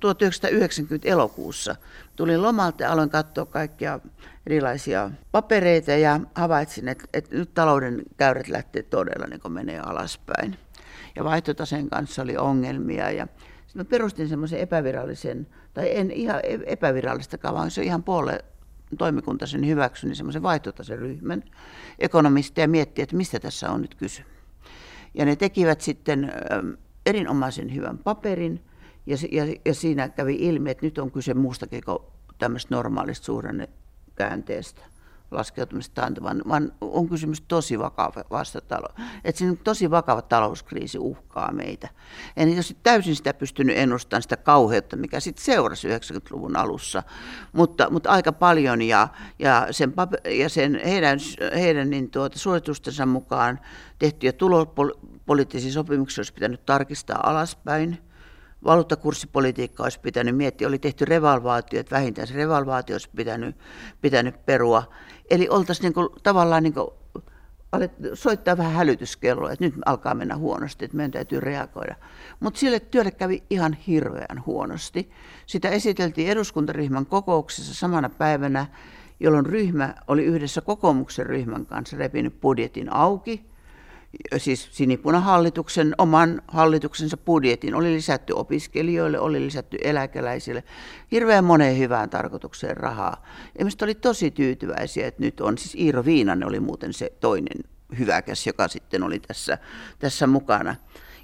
1990 0.00 1.08
elokuussa 1.08 1.76
tulin 2.16 2.42
lomalta 2.42 2.82
ja 2.82 2.92
aloin 2.92 3.10
katsoa 3.10 3.46
kaikkia 3.46 4.00
erilaisia 4.46 5.10
papereita 5.32 5.90
ja 5.90 6.20
havaitsin, 6.34 6.88
että, 6.88 7.04
että 7.12 7.36
nyt 7.36 7.54
talouden 7.54 8.02
käyrät 8.16 8.48
lähtee 8.48 8.82
todella 8.82 9.26
niin 9.26 9.52
menee 9.52 9.78
alaspäin. 9.78 10.58
Ja 11.16 11.24
vaihtotaseen 11.24 11.90
kanssa 11.90 12.22
oli 12.22 12.36
ongelmia 12.36 13.10
ja 13.10 13.26
mä 13.74 13.84
perustin 13.84 14.28
semmoisen 14.28 14.58
epävirallisen, 14.58 15.46
tai 15.74 15.96
en 15.96 16.10
ihan 16.10 16.40
e-, 16.42 16.58
epävirallistakaan, 16.66 17.54
vaan 17.54 17.70
se 17.70 17.80
on 17.80 17.86
ihan 17.86 18.02
puolue 18.02 18.44
toimikunta 18.98 19.46
sen 19.46 19.66
hyväksyi, 19.66 20.08
niin 20.08 20.16
semmoisen 20.16 20.42
vaihtotaseryhmän 20.42 21.42
ekonomisteja 21.98 22.68
miettiä, 22.68 23.02
että 23.02 23.16
mistä 23.16 23.40
tässä 23.40 23.70
on 23.70 23.82
nyt 23.82 23.94
kyse. 23.94 24.24
Ja 25.14 25.24
ne 25.24 25.36
tekivät 25.36 25.80
sitten 25.80 26.32
erinomaisen 27.06 27.74
hyvän 27.74 27.98
paperin, 27.98 28.64
ja, 29.06 29.16
ja, 29.32 29.54
ja 29.64 29.74
siinä 29.74 30.08
kävi 30.08 30.34
ilmi, 30.34 30.70
että 30.70 30.86
nyt 30.86 30.98
on 30.98 31.10
kyse 31.10 31.34
muustakin 31.34 31.84
kuin 31.84 31.98
tämmöistä 32.38 32.74
normaalista 32.74 33.24
suhdannekäänteestä 33.24 34.82
laskeutumista 35.32 35.94
taantumaan, 35.94 36.42
vaan 36.48 36.72
on 36.80 37.08
kysymys 37.08 37.40
tosi 37.48 37.78
vakava 37.78 38.24
vastatalo. 38.30 38.88
Että 39.24 39.38
siinä 39.38 39.56
tosi 39.64 39.90
vakava 39.90 40.22
talouskriisi 40.22 40.98
uhkaa 40.98 41.52
meitä. 41.52 41.88
En 42.36 42.48
tietysti 42.48 42.76
täysin 42.82 43.16
sitä 43.16 43.34
pystynyt 43.34 43.78
ennustamaan 43.78 44.22
sitä 44.22 44.36
kauheutta, 44.36 44.96
mikä 44.96 45.20
sitten 45.20 45.44
seurasi 45.44 45.88
90-luvun 45.88 46.56
alussa, 46.56 47.02
mutta, 47.52 47.90
mutta 47.90 48.10
aika 48.10 48.32
paljon 48.32 48.82
ja, 48.82 49.08
ja, 49.38 49.66
sen, 49.70 49.94
ja 50.38 50.48
sen 50.48 50.80
heidän, 50.84 51.18
heidän 51.54 51.90
niin 51.90 52.10
tuota, 52.10 52.38
suositustensa 52.38 53.06
mukaan 53.06 53.60
tehtyjä 53.98 54.32
tulopoliittisia 54.32 55.72
sopimuksia 55.72 56.20
olisi 56.20 56.34
pitänyt 56.34 56.66
tarkistaa 56.66 57.20
alaspäin– 57.30 57.98
valuuttakurssipolitiikka 58.64 59.82
olisi 59.82 60.00
pitänyt 60.00 60.36
miettiä, 60.36 60.68
oli 60.68 60.78
tehty 60.78 61.04
revalvaatio, 61.04 61.80
että 61.80 61.94
vähintään 61.94 62.28
se 62.28 62.34
revalvaatio 62.34 62.94
olisi 62.94 63.10
pitänyt, 63.16 63.56
pitänyt 64.00 64.46
perua. 64.46 64.92
Eli 65.32 65.48
oltaisiin 65.48 65.84
niin 65.84 65.92
kuin, 65.92 66.08
tavallaan 66.22 66.62
niin 66.62 66.74
kuin, 66.74 66.88
soittaa 68.14 68.56
vähän 68.56 68.72
hälytyskelloa, 68.72 69.52
että 69.52 69.64
nyt 69.64 69.74
alkaa 69.86 70.14
mennä 70.14 70.36
huonosti, 70.36 70.84
että 70.84 70.96
meidän 70.96 71.10
täytyy 71.10 71.40
reagoida. 71.40 71.94
Mutta 72.40 72.60
sille 72.60 72.80
työlle 72.80 73.10
kävi 73.10 73.42
ihan 73.50 73.72
hirveän 73.72 74.42
huonosti. 74.46 75.10
Sitä 75.46 75.68
esiteltiin 75.68 76.28
eduskuntaryhmän 76.28 77.06
kokouksessa 77.06 77.74
samana 77.74 78.08
päivänä, 78.08 78.66
jolloin 79.20 79.46
ryhmä 79.46 79.94
oli 80.08 80.24
yhdessä 80.24 80.60
kokoomuksen 80.60 81.26
ryhmän 81.26 81.66
kanssa 81.66 81.96
repinyt 81.96 82.40
budjetin 82.40 82.92
auki– 82.92 83.44
siis 84.36 84.68
sinipunahallituksen 84.70 85.94
oman 85.98 86.42
hallituksensa 86.48 87.16
budjetin 87.16 87.74
oli 87.74 87.92
lisätty 87.92 88.32
opiskelijoille, 88.32 89.18
oli 89.18 89.40
lisätty 89.40 89.78
eläkeläisille, 89.82 90.64
hirveän 91.12 91.44
moneen 91.44 91.78
hyvään 91.78 92.10
tarkoitukseen 92.10 92.76
rahaa. 92.76 93.26
Ja 93.58 93.64
oli 93.82 93.94
tosi 93.94 94.30
tyytyväisiä, 94.30 95.06
että 95.06 95.22
nyt 95.22 95.40
on, 95.40 95.58
siis 95.58 95.74
Iiro 95.74 96.04
Viinanen 96.04 96.48
oli 96.48 96.60
muuten 96.60 96.92
se 96.92 97.12
toinen 97.20 97.64
hyväkäs, 97.98 98.46
joka 98.46 98.68
sitten 98.68 99.02
oli 99.02 99.20
tässä, 99.20 99.58
tässä 99.98 100.26
mukana. 100.26 100.76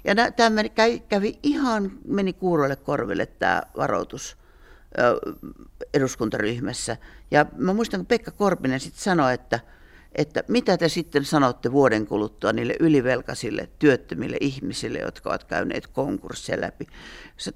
Ja 0.03 0.15
tämä 0.31 0.63
kävi 1.09 1.39
ihan, 1.43 1.91
meni 2.07 2.33
kuuroille 2.33 2.75
korville 2.75 3.25
tämä 3.25 3.61
varoitus 3.77 4.37
eduskuntaryhmässä. 5.93 6.97
Ja 7.31 7.45
mä 7.57 7.73
muistan, 7.73 7.99
kun 7.99 8.05
Pekka 8.05 8.31
Korpinen 8.31 8.79
sitten 8.79 9.03
sanoi, 9.03 9.33
että– 9.33 9.59
että 10.15 10.43
mitä 10.47 10.77
te 10.77 10.89
sitten 10.89 11.25
sanotte 11.25 11.71
vuoden 11.71 12.07
kuluttua 12.07 12.53
niille 12.53 12.75
ylivelkaisille 12.79 13.69
työttömille 13.79 14.37
ihmisille, 14.41 14.99
jotka 14.99 15.29
ovat 15.29 15.43
käyneet 15.43 15.87
konkursseja 15.87 16.61
läpi. 16.61 16.87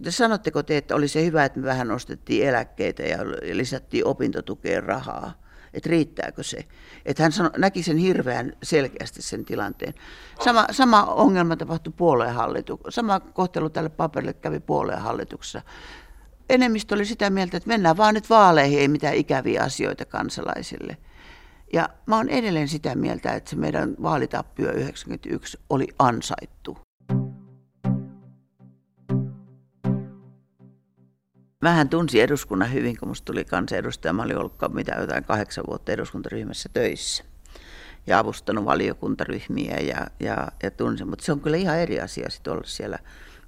Sanotteko 0.10 0.64
te, 0.64 0.78
että 0.78 0.96
olisi 0.96 1.26
hyvä, 1.26 1.46
että 1.46 1.60
me 1.60 1.66
vähän 1.66 1.88
nostettiin 1.88 2.48
eläkkeitä 2.48 3.04
ja 3.04 3.18
lisättiin 3.54 4.06
opintotukeen 4.06 4.84
rahaa? 4.84 5.44
Että 5.74 5.90
riittääkö 5.90 6.44
se? 6.44 6.66
Että 7.06 7.24
hän 7.24 7.32
sano, 7.32 7.50
näki 7.58 7.84
sen 7.84 7.98
hirveän 7.98 8.54
selkeästi 8.64 9.22
sen 9.22 9.46
tilanteen. 9.46 9.94
Sama, 10.44 10.68
sama 10.72 11.04
ongelma 11.04 11.56
tapahtui 11.56 11.94
puoluehallituksessa. 11.98 13.02
Sama 13.02 13.20
kohtelu 13.20 13.70
tälle 13.70 13.90
paperille 13.90 14.34
kävi 14.34 14.60
puoluehallituksessa. 14.60 15.62
Enemmistö 16.50 16.96
oli 16.96 17.06
sitä 17.06 17.30
mieltä, 17.30 17.58
että 17.58 17.68
mennään 17.68 17.98
vaan 17.98 18.14
nyt 18.14 18.30
vaaleihin, 18.30 18.80
ei 18.80 18.88
mitään 18.88 19.16
ikäviä 19.16 19.64
asioita 19.64 20.06
kansalaisille– 20.06 20.98
ja 21.74 21.90
mä 22.06 22.18
oon 22.18 22.30
edelleen 22.30 22.68
sitä 22.68 22.96
mieltä, 22.96 23.34
että 23.34 23.50
se 23.50 23.56
meidän 23.56 23.96
vaalitappio 24.02 24.72
91 24.72 25.60
oli 25.70 25.88
ansaittu. 26.00 26.78
Mähän 31.62 31.90
tunsin 31.90 32.24
eduskunnan 32.24 32.74
hyvin, 32.74 32.98
kun 32.98 33.08
musta 33.08 33.26
tuli 33.26 33.46
kansanedustaja. 33.46 34.14
Mä 34.14 34.24
olin 34.24 34.38
ollut 34.38 34.56
mitä 34.74 34.96
jotain 35.00 35.24
kahdeksan 35.24 35.64
vuotta 35.68 35.92
eduskuntaryhmässä 35.92 36.70
töissä 36.74 37.24
ja 38.08 38.20
avustanut 38.20 38.66
valiokuntaryhmiä 38.66 39.78
ja, 39.78 40.08
ja, 40.20 40.48
ja 40.64 40.72
tunsin. 40.72 41.08
Mutta 41.08 41.26
se 41.26 41.32
on 41.32 41.42
kyllä 41.42 41.58
ihan 41.58 41.80
eri 41.80 42.00
asia 42.00 42.30
sitten 42.30 42.54
olla 42.54 42.64
siellä 42.66 43.00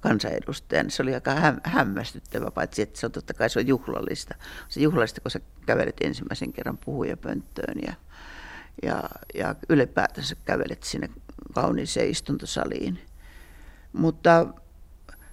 kansanedustajana. 0.07 0.89
Se 0.89 1.03
oli 1.03 1.13
aika 1.13 1.33
häm, 1.33 1.57
hämmästyttävä, 1.63 2.51
paitsi 2.51 2.81
että 2.81 2.99
se 2.99 3.05
on 3.05 3.11
totta 3.11 3.33
kai 3.33 3.49
se 3.49 3.59
on 3.59 3.67
juhlallista. 3.67 4.35
Se 4.69 4.79
juhlallista, 4.79 5.21
kun 5.21 5.31
sä 5.31 5.39
kävelet 5.65 5.95
ensimmäisen 6.01 6.53
kerran 6.53 6.77
puhujapönttöön 6.77 7.77
ja, 7.87 7.93
ja, 8.83 9.03
ja 9.35 9.55
ylipäätänsä 9.69 10.35
kävelet 10.45 10.83
sinne 10.83 11.09
kauniiseen 11.53 12.09
istuntosaliin. 12.09 12.99
Mutta 13.93 14.47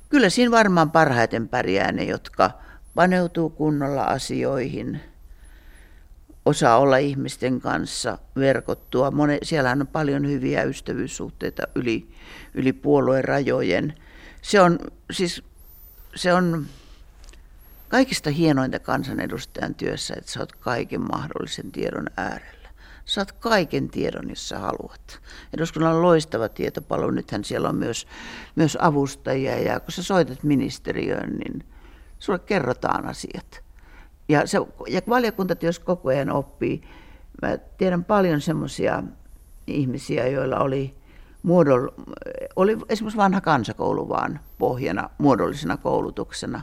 kyllä 0.09 0.31
siinä 0.31 0.51
varmaan 0.51 0.91
parhaiten 0.91 1.49
pärjää 1.49 1.93
ne, 1.93 2.05
jotka 2.05 2.51
paneutuu 2.95 3.51
kunnolla 3.51 4.05
asioihin, 4.05 5.01
osaa 6.45 6.79
olla 6.79 6.97
ihmisten 6.97 7.61
kanssa 7.61 8.19
verkottua. 8.37 9.11
Mone, 9.11 9.39
siellähän 9.43 9.81
on 9.81 9.87
paljon 9.87 10.29
hyviä 10.29 10.63
ystävyyssuhteita 10.63 11.63
yli, 11.75 12.09
yli 12.55 12.73
puolueen 12.73 13.25
rajojen. 13.25 13.95
Se 14.43 14.61
on 14.61 14.79
siis 15.11 15.43
se 16.15 16.35
on 16.35 16.67
kaikista 17.89 18.31
hienointa 18.31 18.79
kansanedustajan 18.79 19.75
työssä, 19.75 20.15
että 20.19 20.33
sä 20.33 20.41
oot 20.41 20.53
kaiken 20.53 21.01
mahdollisen 21.01 21.73
tiedon 21.73 22.07
äärellä. 22.17 22.69
Saat 23.05 23.33
kaiken 23.33 23.91
tiedon, 23.91 24.29
jos 24.29 24.49
sä 24.49 24.59
haluat. 24.59 25.21
Eduskunnalla 25.55 25.97
on 25.97 26.03
loistava 26.03 26.49
tietopalvelu. 26.49 27.11
Nythän 27.11 27.45
siellä 27.45 27.69
on 27.69 27.77
myös, 27.77 28.07
myös 28.55 28.79
avustajia 28.81 29.59
ja 29.59 29.81
kun 29.81 29.93
sä 29.93 30.03
soitat 30.03 30.43
ministeriöön, 30.43 31.31
niin 31.31 31.65
sulle 32.19 32.39
kerrotaan 32.39 33.07
asiat. 33.07 33.63
Ja, 34.29 34.47
se, 34.47 34.59
ja 34.89 35.01
valiokuntatyössä 35.09 35.83
koko 35.85 36.09
ajan 36.09 36.31
oppii. 36.31 36.83
Mä 37.43 37.59
tiedän 37.79 38.05
paljon 38.05 38.41
semmoisia 38.41 39.03
ihmisiä, 39.67 40.27
joilla 40.27 40.59
oli, 40.59 40.97
muodol, 41.43 41.89
oli 42.57 42.79
esimerkiksi 42.89 43.17
vanha 43.17 43.41
kansakoulu 43.41 44.09
vaan 44.09 44.41
pohjana 44.59 45.11
muodollisena 45.19 45.77
koulutuksena, 45.77 46.63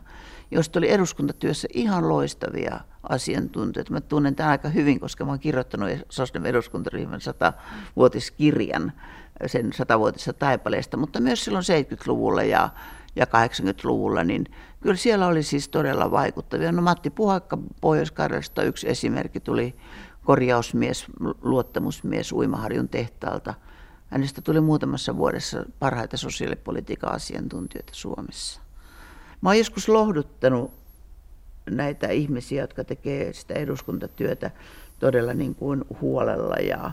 josta 0.52 0.80
oli 0.80 0.92
eduskuntatyössä 0.92 1.68
ihan 1.74 2.10
loistavia 2.10 2.80
asiantuntijoita. 3.04 3.94
Mä 3.94 4.02
tunnen 4.02 4.36
tämän 4.36 4.52
aika 4.52 4.70
hyvin, 4.70 5.00
koska 5.00 5.26
mä 5.26 5.32
olen 5.32 5.40
kirjoittanut 5.40 5.90
Sosnem 6.10 6.46
eduskuntaryhmän 6.46 7.22
satavuotiskirjan 7.22 8.92
sen 9.46 9.74
satavuotisesta 9.74 10.34
taipaleesta, 10.34 10.98
mutta 10.98 11.20
myös 11.20 11.46
silloin 11.46 11.64
70-luvulla 11.64 12.44
ja, 12.44 12.70
ja 13.16 13.26
80-luvulla, 13.26 14.24
niin 14.24 14.46
kyllä 14.80 14.96
siellä 14.96 15.28
oli 15.28 15.44
siis 15.44 15.70
todella 15.70 16.12
vaikuttavia. 16.12 16.72
No 16.72 16.82
Matti 16.82 17.10
Puhakka 17.10 17.58
pohjois 17.82 18.14
yksi 18.66 18.90
esimerkki 18.90 19.40
tuli 19.40 19.76
korjausmies, 20.24 21.06
luottamusmies 21.42 22.32
Uimaharjun 22.32 22.90
tehtaalta. 22.90 23.54
Hänestä 24.10 24.42
tuli 24.42 24.62
muutamassa 24.62 25.18
vuodessa 25.18 25.66
parhaita 25.80 26.18
sosiaalipolitiikan 26.18 27.14
asiantuntijoita 27.14 27.94
Suomessa. 27.96 28.62
Mä 29.42 29.50
oon 29.50 29.58
joskus 29.58 29.90
lohduttanut 29.90 30.72
näitä 31.70 32.08
ihmisiä, 32.08 32.64
jotka 32.64 32.84
tekee 32.84 33.34
sitä 33.34 33.54
eduskuntatyötä 33.54 34.52
todella 35.00 35.34
niin 35.34 35.56
kuin 35.56 35.86
huolella 36.02 36.56
ja, 36.56 36.92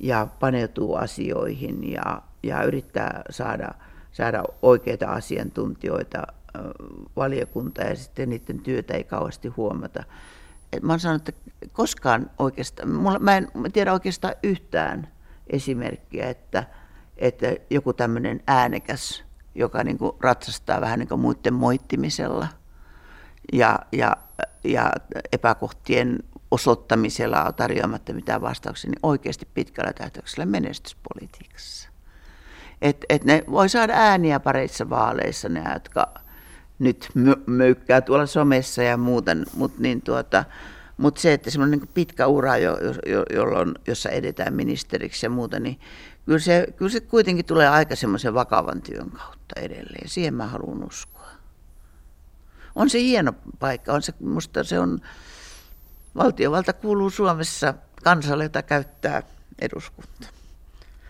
ja 0.00 0.26
paneutuu 0.40 0.94
asioihin 0.94 1.92
ja, 1.92 2.22
ja 2.42 2.62
yrittää 2.62 3.22
saada, 3.30 3.68
saada 4.12 4.44
oikeita 4.62 5.06
asiantuntijoita 5.06 6.26
valiokunta 7.16 7.82
ja 7.82 7.96
sitten 7.96 8.30
niiden 8.30 8.58
työtä 8.58 8.94
ei 8.94 9.04
kauheasti 9.04 9.48
huomata. 9.48 10.04
Et 10.72 10.82
mä 10.82 10.92
oon 10.92 11.00
sanonut, 11.00 11.28
että 11.28 11.42
koskaan 11.72 12.30
oikeastaan, 12.38 12.88
mä 13.20 13.36
en 13.36 13.48
tiedä 13.72 13.92
oikeastaan 13.92 14.34
yhtään 14.42 15.08
esimerkkiä, 15.46 16.28
että, 16.28 16.64
että 17.16 17.46
joku 17.70 17.92
tämmöinen 17.92 18.42
äänekäs, 18.46 19.24
joka 19.54 19.84
niin 19.84 19.98
kuin 19.98 20.12
ratsastaa 20.20 20.80
vähän 20.80 20.98
niin 20.98 21.08
kuin 21.08 21.20
muiden 21.20 21.54
moittimisella 21.54 22.48
ja, 23.52 23.78
ja, 23.92 24.16
ja 24.64 24.92
epäkohtien 25.32 26.18
osoittamisella 26.50 27.52
tarjoamatta 27.52 28.12
mitään 28.12 28.40
vastauksia, 28.40 28.90
niin 28.90 28.98
oikeasti 29.02 29.48
pitkällä 29.54 29.92
tähtäyksellä 29.92 30.46
menestyspolitiikassa. 30.46 31.88
Että 32.82 33.06
et 33.08 33.24
ne 33.24 33.44
voi 33.50 33.68
saada 33.68 33.92
ääniä 33.96 34.40
pareissa 34.40 34.90
vaaleissa, 34.90 35.48
ne 35.48 35.64
jotka 35.74 36.14
nyt 36.78 37.08
möykkää 37.46 38.00
tuolla 38.00 38.26
somessa 38.26 38.82
ja 38.82 38.96
muuten, 38.96 39.46
mutta 39.54 39.82
niin 39.82 40.02
tuota, 40.02 40.44
mut 40.96 41.16
se, 41.16 41.32
että 41.32 41.50
semmoinen 41.50 41.78
niin 41.78 41.88
pitkä 41.94 42.26
ura, 42.26 42.56
jo, 42.56 42.76
jo, 43.06 43.24
jolloin, 43.32 43.74
jossa 43.86 44.08
edetään 44.08 44.54
ministeriksi 44.54 45.26
ja 45.26 45.30
muuta, 45.30 45.60
niin 45.60 45.80
kyllä 46.26 46.38
se, 46.38 46.66
kyllä 46.76 46.90
se 46.90 47.00
kuitenkin 47.00 47.44
tulee 47.44 47.68
aika 47.68 47.96
semmoisen 47.96 48.34
vakavan 48.34 48.82
työn 48.82 49.10
kautta 49.10 49.60
edelleen. 49.60 50.08
Siihen 50.08 50.34
mä 50.34 50.46
haluan 50.46 50.84
uskoa. 50.84 51.26
On 52.74 52.90
se 52.90 52.98
hieno 52.98 53.32
paikka. 53.58 53.92
On 53.92 54.02
se, 54.02 54.14
musta 54.20 54.64
se 54.64 54.78
on, 54.78 55.00
valtiovalta 56.16 56.72
kuuluu 56.72 57.10
Suomessa 57.10 57.74
kansalle, 58.04 58.44
jota 58.44 58.62
käyttää 58.62 59.22
eduskunta. 59.58 60.28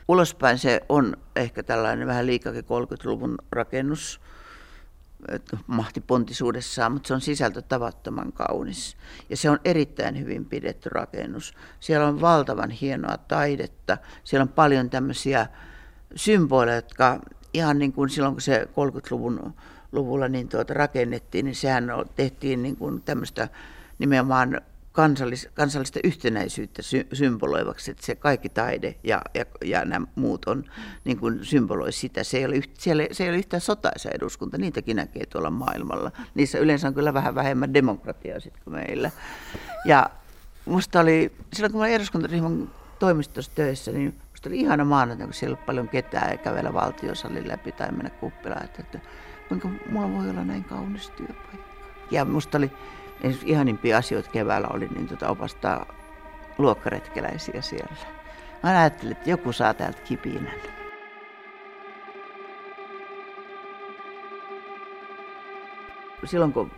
Ulospäin 0.09 0.59
se 0.59 0.81
on 0.89 1.17
ehkä 1.37 1.63
tällainen 1.63 2.07
vähän 2.07 2.27
liikakin 2.27 2.65
30-luvun 2.65 3.39
rakennus 3.53 4.21
mahtipontisuudessaan, 5.67 6.93
mutta 6.93 7.09
se 7.09 7.15
on 7.15 7.21
sisältö 7.21 7.63
tavattoman 7.63 8.33
kaunis. 8.33 8.97
Ja 9.31 9.37
se 9.37 9.51
on 9.51 9.59
erittäin 9.65 10.19
hyvin 10.19 10.45
pidetty 10.45 10.89
rakennus. 10.89 11.55
Siellä 11.81 12.07
on 12.07 12.21
valtavan 12.21 12.71
hienoa 12.71 13.17
taidetta. 13.17 13.99
Siellä 14.25 14.43
on 14.43 14.49
paljon 14.49 14.91
tämmöisiä 14.91 15.47
symboleja, 16.15 16.77
jotka 16.77 17.21
ihan 17.55 17.79
niin 17.79 17.93
kuin 17.93 18.11
silloin, 18.11 18.35
kun 18.35 18.41
se 18.41 18.69
30-luvun 18.71 19.55
luvulla 19.93 20.29
niin 20.29 20.49
tuota 20.49 20.75
rakennettiin, 20.75 21.45
niin 21.45 21.55
sehän 21.55 21.85
tehtiin 22.15 22.63
niin 22.63 22.77
kuin 22.77 23.03
tämmöistä 23.03 23.49
nimenomaan 23.99 24.61
kansallis, 24.97 25.49
kansallista 25.55 26.01
yhtenäisyyttä 26.05 26.83
sy- 26.83 27.07
symboloivaksi, 27.13 27.91
että 27.91 28.07
se 28.07 28.15
kaikki 28.15 28.49
taide 28.49 28.95
ja, 29.05 29.23
ja, 29.35 29.45
ja 29.65 29.85
nämä 29.85 30.07
muut 30.15 30.45
on, 30.45 30.65
niin 31.05 31.19
kuin 31.19 31.45
symboloi 31.45 31.93
sitä. 31.93 32.25
Se 32.25 32.39
ei, 32.39 32.45
ole, 32.45 32.61
siellä, 32.79 33.03
se 33.13 33.25
ei 33.25 33.31
ole 33.31 33.39
yhtään 33.39 33.61
sotaisa 33.61 34.11
eduskunta, 34.15 34.59
niitäkin 34.59 34.97
näkee 34.97 35.27
tuolla 35.27 35.51
maailmalla. 35.51 36.13
Niissä 36.35 36.59
yleensä 36.59 36.89
on 36.89 36.95
kyllä 36.95 37.15
vähän 37.15 37.35
vähemmän 37.35 37.75
demokratiaa 37.75 38.41
sitten 38.41 38.63
kuin 38.65 38.75
meillä. 38.75 39.11
Ja 39.85 40.11
musta 40.65 41.01
oli, 41.01 41.33
silloin 41.53 41.73
kun 41.73 41.81
mä 41.81 41.85
olin 41.85 41.95
eduskuntaryhmän 41.95 42.71
toimistossa 42.99 43.53
töissä, 43.55 43.93
niin 43.93 44.15
musta 44.31 44.49
oli 44.49 44.61
ihana 44.61 44.85
maanantai, 44.85 45.27
kun 45.27 45.35
siellä 45.35 45.57
oli 45.57 45.67
paljon 45.67 45.89
ketään 45.89 46.31
ja 46.31 46.37
kävellä 46.37 46.73
valtiosalin 46.73 47.49
läpi 47.49 47.73
tai 47.73 47.93
mennä 47.93 48.11
kuppilaan, 48.11 48.65
että, 48.65 48.83
että 48.83 49.01
kuinka 49.49 49.69
mulla 49.91 50.13
voi 50.13 50.31
olla 50.31 50.45
näin 50.45 50.65
kaunis 50.65 51.11
työpaikka. 51.11 51.77
Ja 52.11 52.25
musta 52.25 52.59
oli 52.59 52.71
ihanimpia 53.45 53.99
asioita 53.99 54.31
keväällä 54.31 54.69
oli 54.71 54.89
niin 54.89 55.09
tota 55.09 55.29
opastaa 55.29 55.87
luokkaretkeläisiä 56.59 57.63
siellä. 57.63 57.97
Mä 58.63 58.81
ajattelin, 58.81 59.13
että 59.13 59.31
joku 59.31 59.53
saa 59.53 59.75
täältä 59.75 60.03
kipinän. 60.03 60.61
Silloin 66.25 66.53
kun 66.53 66.71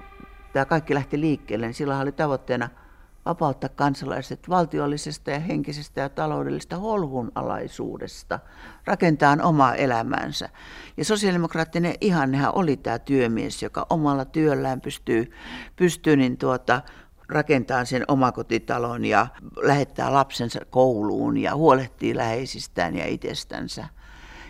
tämä 0.52 0.64
kaikki 0.64 0.94
lähti 0.94 1.20
liikkeelle, 1.20 1.66
niin 1.66 1.74
silloin 1.74 2.00
oli 2.00 2.12
tavoitteena– 2.12 2.68
vapauttaa 3.28 3.70
kansalaiset 3.76 4.48
valtiollisesta 4.48 5.30
ja 5.30 5.38
henkisestä 5.38 6.00
ja 6.00 6.08
taloudellisesta 6.08 6.76
holhunalaisuudesta, 6.76 8.38
rakentaa 8.84 9.36
omaa 9.42 9.74
elämäänsä. 9.74 10.48
Ja 10.96 11.04
sosiaalidemokraattinen 11.04 11.94
ihannehan 12.00 12.54
oli 12.54 12.76
tämä 12.76 12.98
työmies, 12.98 13.62
joka 13.62 13.86
omalla 13.90 14.24
työllään 14.24 14.80
pystyy, 14.80 15.32
pystyy 15.76 16.16
niin 16.16 16.38
tuota, 16.38 16.82
rakentaa 17.28 17.84
sen 17.84 18.04
omakotitalon 18.08 19.04
ja 19.04 19.26
lähettää 19.56 20.12
lapsensa 20.12 20.60
kouluun 20.70 21.36
ja 21.36 21.56
huolehtii 21.56 22.16
läheisistään 22.16 22.96
ja 22.96 23.06
itsestänsä. 23.06 23.86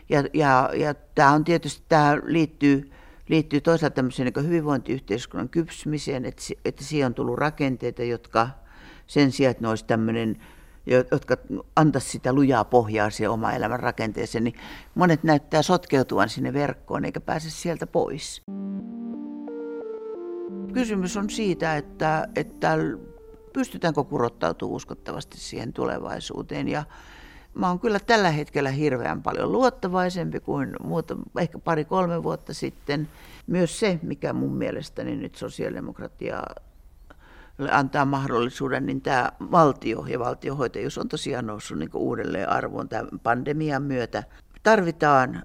Ja, 0.09 0.25
ja, 0.35 0.71
ja 0.75 0.95
tämä 0.95 1.33
on 1.33 1.45
tietysti, 1.45 1.85
tämä 1.89 2.19
liittyy 2.25 2.93
liittyy 3.29 3.61
toisaalta 3.61 3.95
tämmöiseen 3.95 4.33
niin 4.35 4.47
hyvinvointiyhteiskunnan 4.47 5.49
kypsymiseen, 5.49 6.25
että, 6.25 6.43
että 6.65 6.85
siihen 6.85 7.07
on 7.07 7.15
tullut 7.15 7.39
rakenteita, 7.39 8.03
jotka 8.03 8.49
sen 9.09 9.33
sijaan, 9.33 9.51
että 9.51 9.63
ne 9.63 9.69
olisi 9.69 9.85
tämmöinen, 9.85 10.37
jotka 11.11 11.37
antaisi 11.77 12.11
sitä 12.11 12.33
lujaa 12.33 12.65
pohjaa 12.65 13.11
siihen 13.11 13.31
oma 13.31 13.53
elämän 13.53 13.81
rakenteeseen, 13.81 14.45
niin 14.45 14.55
monet 14.95 15.25
näyttää 15.25 15.63
sotkeutuvan 15.63 16.29
sinne 16.29 16.53
verkkoon 16.53 17.05
eikä 17.05 17.21
pääse 17.21 17.51
sieltä 17.51 17.87
pois. 17.87 18.43
Kysymys 20.73 21.17
on 21.17 21.31
siitä, 21.31 21.77
että, 21.77 22.29
että 22.37 22.79
pystytäänkö 23.53 24.05
kurottautumaan 24.05 24.77
uskottavasti 24.77 25.39
siihen 25.41 25.73
tulevaisuuteen 25.73 26.69
ja 26.69 26.85
Mä 27.55 27.69
oon 27.69 27.81
kyllä 27.81 28.01
tällä 28.01 28.31
hetkellä 28.31 28.71
hirveän 28.71 29.23
paljon 29.23 29.53
luottavaisempi 29.53 30.41
kuin 30.41 30.77
muuta, 30.83 31.17
ehkä 31.39 31.59
pari-kolme 31.59 32.23
vuotta 32.23 32.55
sitten. 32.55 33.09
Myös 33.47 33.81
se, 33.81 33.99
mikä 34.03 34.33
mun 34.33 34.57
mielestäni 34.57 35.17
nyt 35.17 35.35
sosiaalidemokratia 35.35 36.43
antaa 37.71 38.05
mahdollisuuden, 38.05 38.87
niin 38.87 39.01
tämä 39.01 39.33
valtio 39.41 40.07
ja 40.07 40.19
valtiohoitajuus 40.19 40.99
on 40.99 41.09
tosiaan 41.09 41.47
noussut 41.47 41.79
niin 41.79 41.91
uudelleen 41.95 42.49
arvoon 42.49 42.89
tämän 42.89 43.09
pandemian 43.23 43.83
myötä. 43.83 44.23
Tarvitaan 44.63 45.43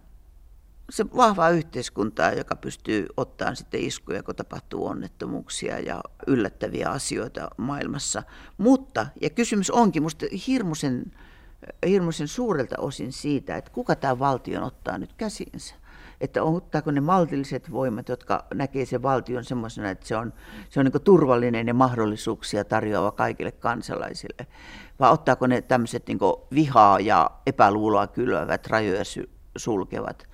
se 0.89 1.05
vahvaa 1.15 1.49
yhteiskuntaa, 1.49 2.31
joka 2.31 2.55
pystyy 2.55 3.07
ottamaan 3.17 3.55
sitten 3.55 3.81
iskuja, 3.81 4.23
kun 4.23 4.35
tapahtuu 4.35 4.87
onnettomuuksia 4.87 5.79
ja 5.79 6.01
yllättäviä 6.27 6.89
asioita 6.89 7.49
maailmassa. 7.57 8.23
Mutta, 8.57 9.07
ja 9.21 9.29
kysymys 9.29 9.71
onkin 9.71 10.01
minusta 10.01 10.25
hirmuisen, 10.47 11.11
hirmuisen 11.87 12.27
suurelta 12.27 12.75
osin 12.77 13.11
siitä, 13.11 13.57
että 13.57 13.71
kuka 13.71 13.95
tämä 13.95 14.19
valtion 14.19 14.63
ottaa 14.63 14.97
nyt 14.97 15.13
käsiinsä 15.13 15.75
että 16.23 16.43
ottaako 16.43 16.91
ne 16.91 17.01
maltilliset 17.01 17.71
voimat, 17.71 18.09
jotka 18.09 18.45
näkee 18.53 18.85
sen 18.85 19.03
valtion 19.03 19.43
semmoisena, 19.43 19.89
että 19.89 20.07
se 20.07 20.15
on, 20.15 20.33
se 20.69 20.79
on 20.79 20.85
niin 20.85 21.01
turvallinen 21.03 21.67
ja 21.67 21.73
mahdollisuuksia 21.73 22.65
tarjoava 22.65 23.11
kaikille 23.11 23.51
kansalaisille, 23.51 24.47
vai 24.99 25.11
ottaako 25.11 25.47
ne 25.47 25.61
tämmöiset 25.61 26.07
niin 26.07 26.19
vihaa 26.53 26.99
ja 26.99 27.31
epäluuloa 27.47 28.07
kylvävät, 28.07 28.67
rajoja 28.67 29.03
sulkevat 29.57 30.27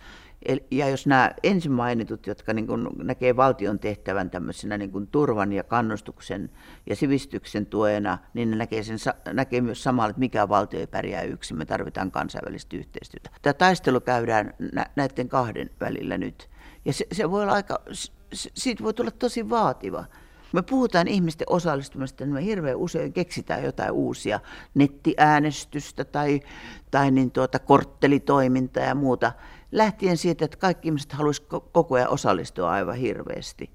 ja 0.72 0.90
jos 0.90 1.08
nämä 1.08 1.32
ensin 1.44 1.72
mainitut, 1.72 2.28
jotka 2.28 2.54
niin 2.54 2.68
kuin 2.68 2.88
näkee 3.04 3.36
valtion 3.36 3.80
tehtävän 3.80 4.30
tämmöisenä 4.30 4.78
niin 4.78 4.92
kuin 4.92 5.08
turvan 5.08 5.54
ja 5.54 5.64
kannustuksen 5.64 6.50
ja 6.90 6.96
sivistyksen 6.96 7.66
tuena, 7.66 8.18
niin 8.34 8.52
ne 8.52 8.58
näkee, 8.58 8.84
sen, 8.84 8.98
näkee 9.34 9.62
myös 9.62 9.84
samalla, 9.84 10.10
että 10.10 10.20
mikä 10.20 10.50
valtio 10.50 10.80
ei 10.80 10.88
pärjää 10.88 11.22
yksin, 11.22 11.58
me 11.58 11.66
tarvitaan 11.66 12.12
kansainvälistä 12.12 12.78
yhteistyötä. 12.78 13.30
Tämä 13.42 13.54
taistelu 13.54 14.02
käydään 14.02 14.54
näiden 14.96 15.30
kahden 15.30 15.70
välillä 15.80 16.18
nyt. 16.18 16.50
Ja 16.86 16.94
se, 16.94 17.06
se 17.12 17.32
voi 17.32 17.44
olla 17.44 17.54
aika, 17.54 17.80
siitä 18.34 18.84
voi 18.84 18.94
tulla 18.94 19.12
tosi 19.12 19.50
vaativa. 19.50 20.06
Me 20.54 20.62
puhutaan 20.62 21.08
ihmisten 21.08 21.50
osallistumista, 21.50 22.26
niin 22.26 22.34
me 22.34 22.44
hirveän 22.44 22.78
usein 22.78 23.14
keksitään 23.14 23.64
jotain 23.64 23.92
uusia 23.92 24.40
nettiäänestystä 24.74 26.06
tai, 26.06 26.40
tai 26.92 27.12
niin 27.12 27.32
tuota, 27.32 27.60
korttelitoimintaa 27.60 28.84
ja 28.84 28.96
muuta 28.96 29.32
lähtien 29.72 30.18
siitä, 30.18 30.46
että 30.46 30.58
kaikki 30.58 30.88
ihmiset 30.88 31.14
haluaisivat 31.14 31.64
koko 31.72 31.96
ajan 31.96 32.10
osallistua 32.10 32.72
aivan 32.72 32.96
hirveästi. 32.96 33.70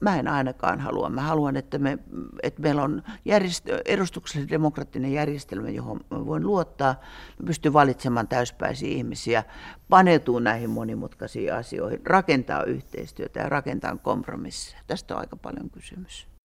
Mä 0.00 0.18
en 0.18 0.28
ainakaan 0.28 0.80
halua. 0.80 1.08
Mä 1.08 1.22
haluan, 1.22 1.56
että, 1.56 1.78
me, 1.78 1.98
että 2.42 2.62
meillä 2.62 2.82
on 2.82 3.02
järjestö, 3.24 3.82
edustuksellinen 3.84 4.50
demokraattinen 4.50 5.12
järjestelmä, 5.12 5.70
johon 5.70 6.00
mä 6.10 6.26
voin 6.26 6.46
luottaa. 6.46 6.94
Mä 7.38 7.46
pystyn 7.46 7.72
valitsemaan 7.72 8.28
täyspäisiä 8.28 8.88
ihmisiä, 8.88 9.44
paneutuu 9.88 10.38
näihin 10.38 10.70
monimutkaisiin 10.70 11.54
asioihin, 11.54 12.00
rakentaa 12.06 12.64
yhteistyötä 12.64 13.40
ja 13.40 13.48
rakentaa 13.48 13.96
kompromisseja. 13.96 14.82
Tästä 14.86 15.14
on 15.14 15.20
aika 15.20 15.36
paljon 15.36 15.70
kysymys. 15.70 16.37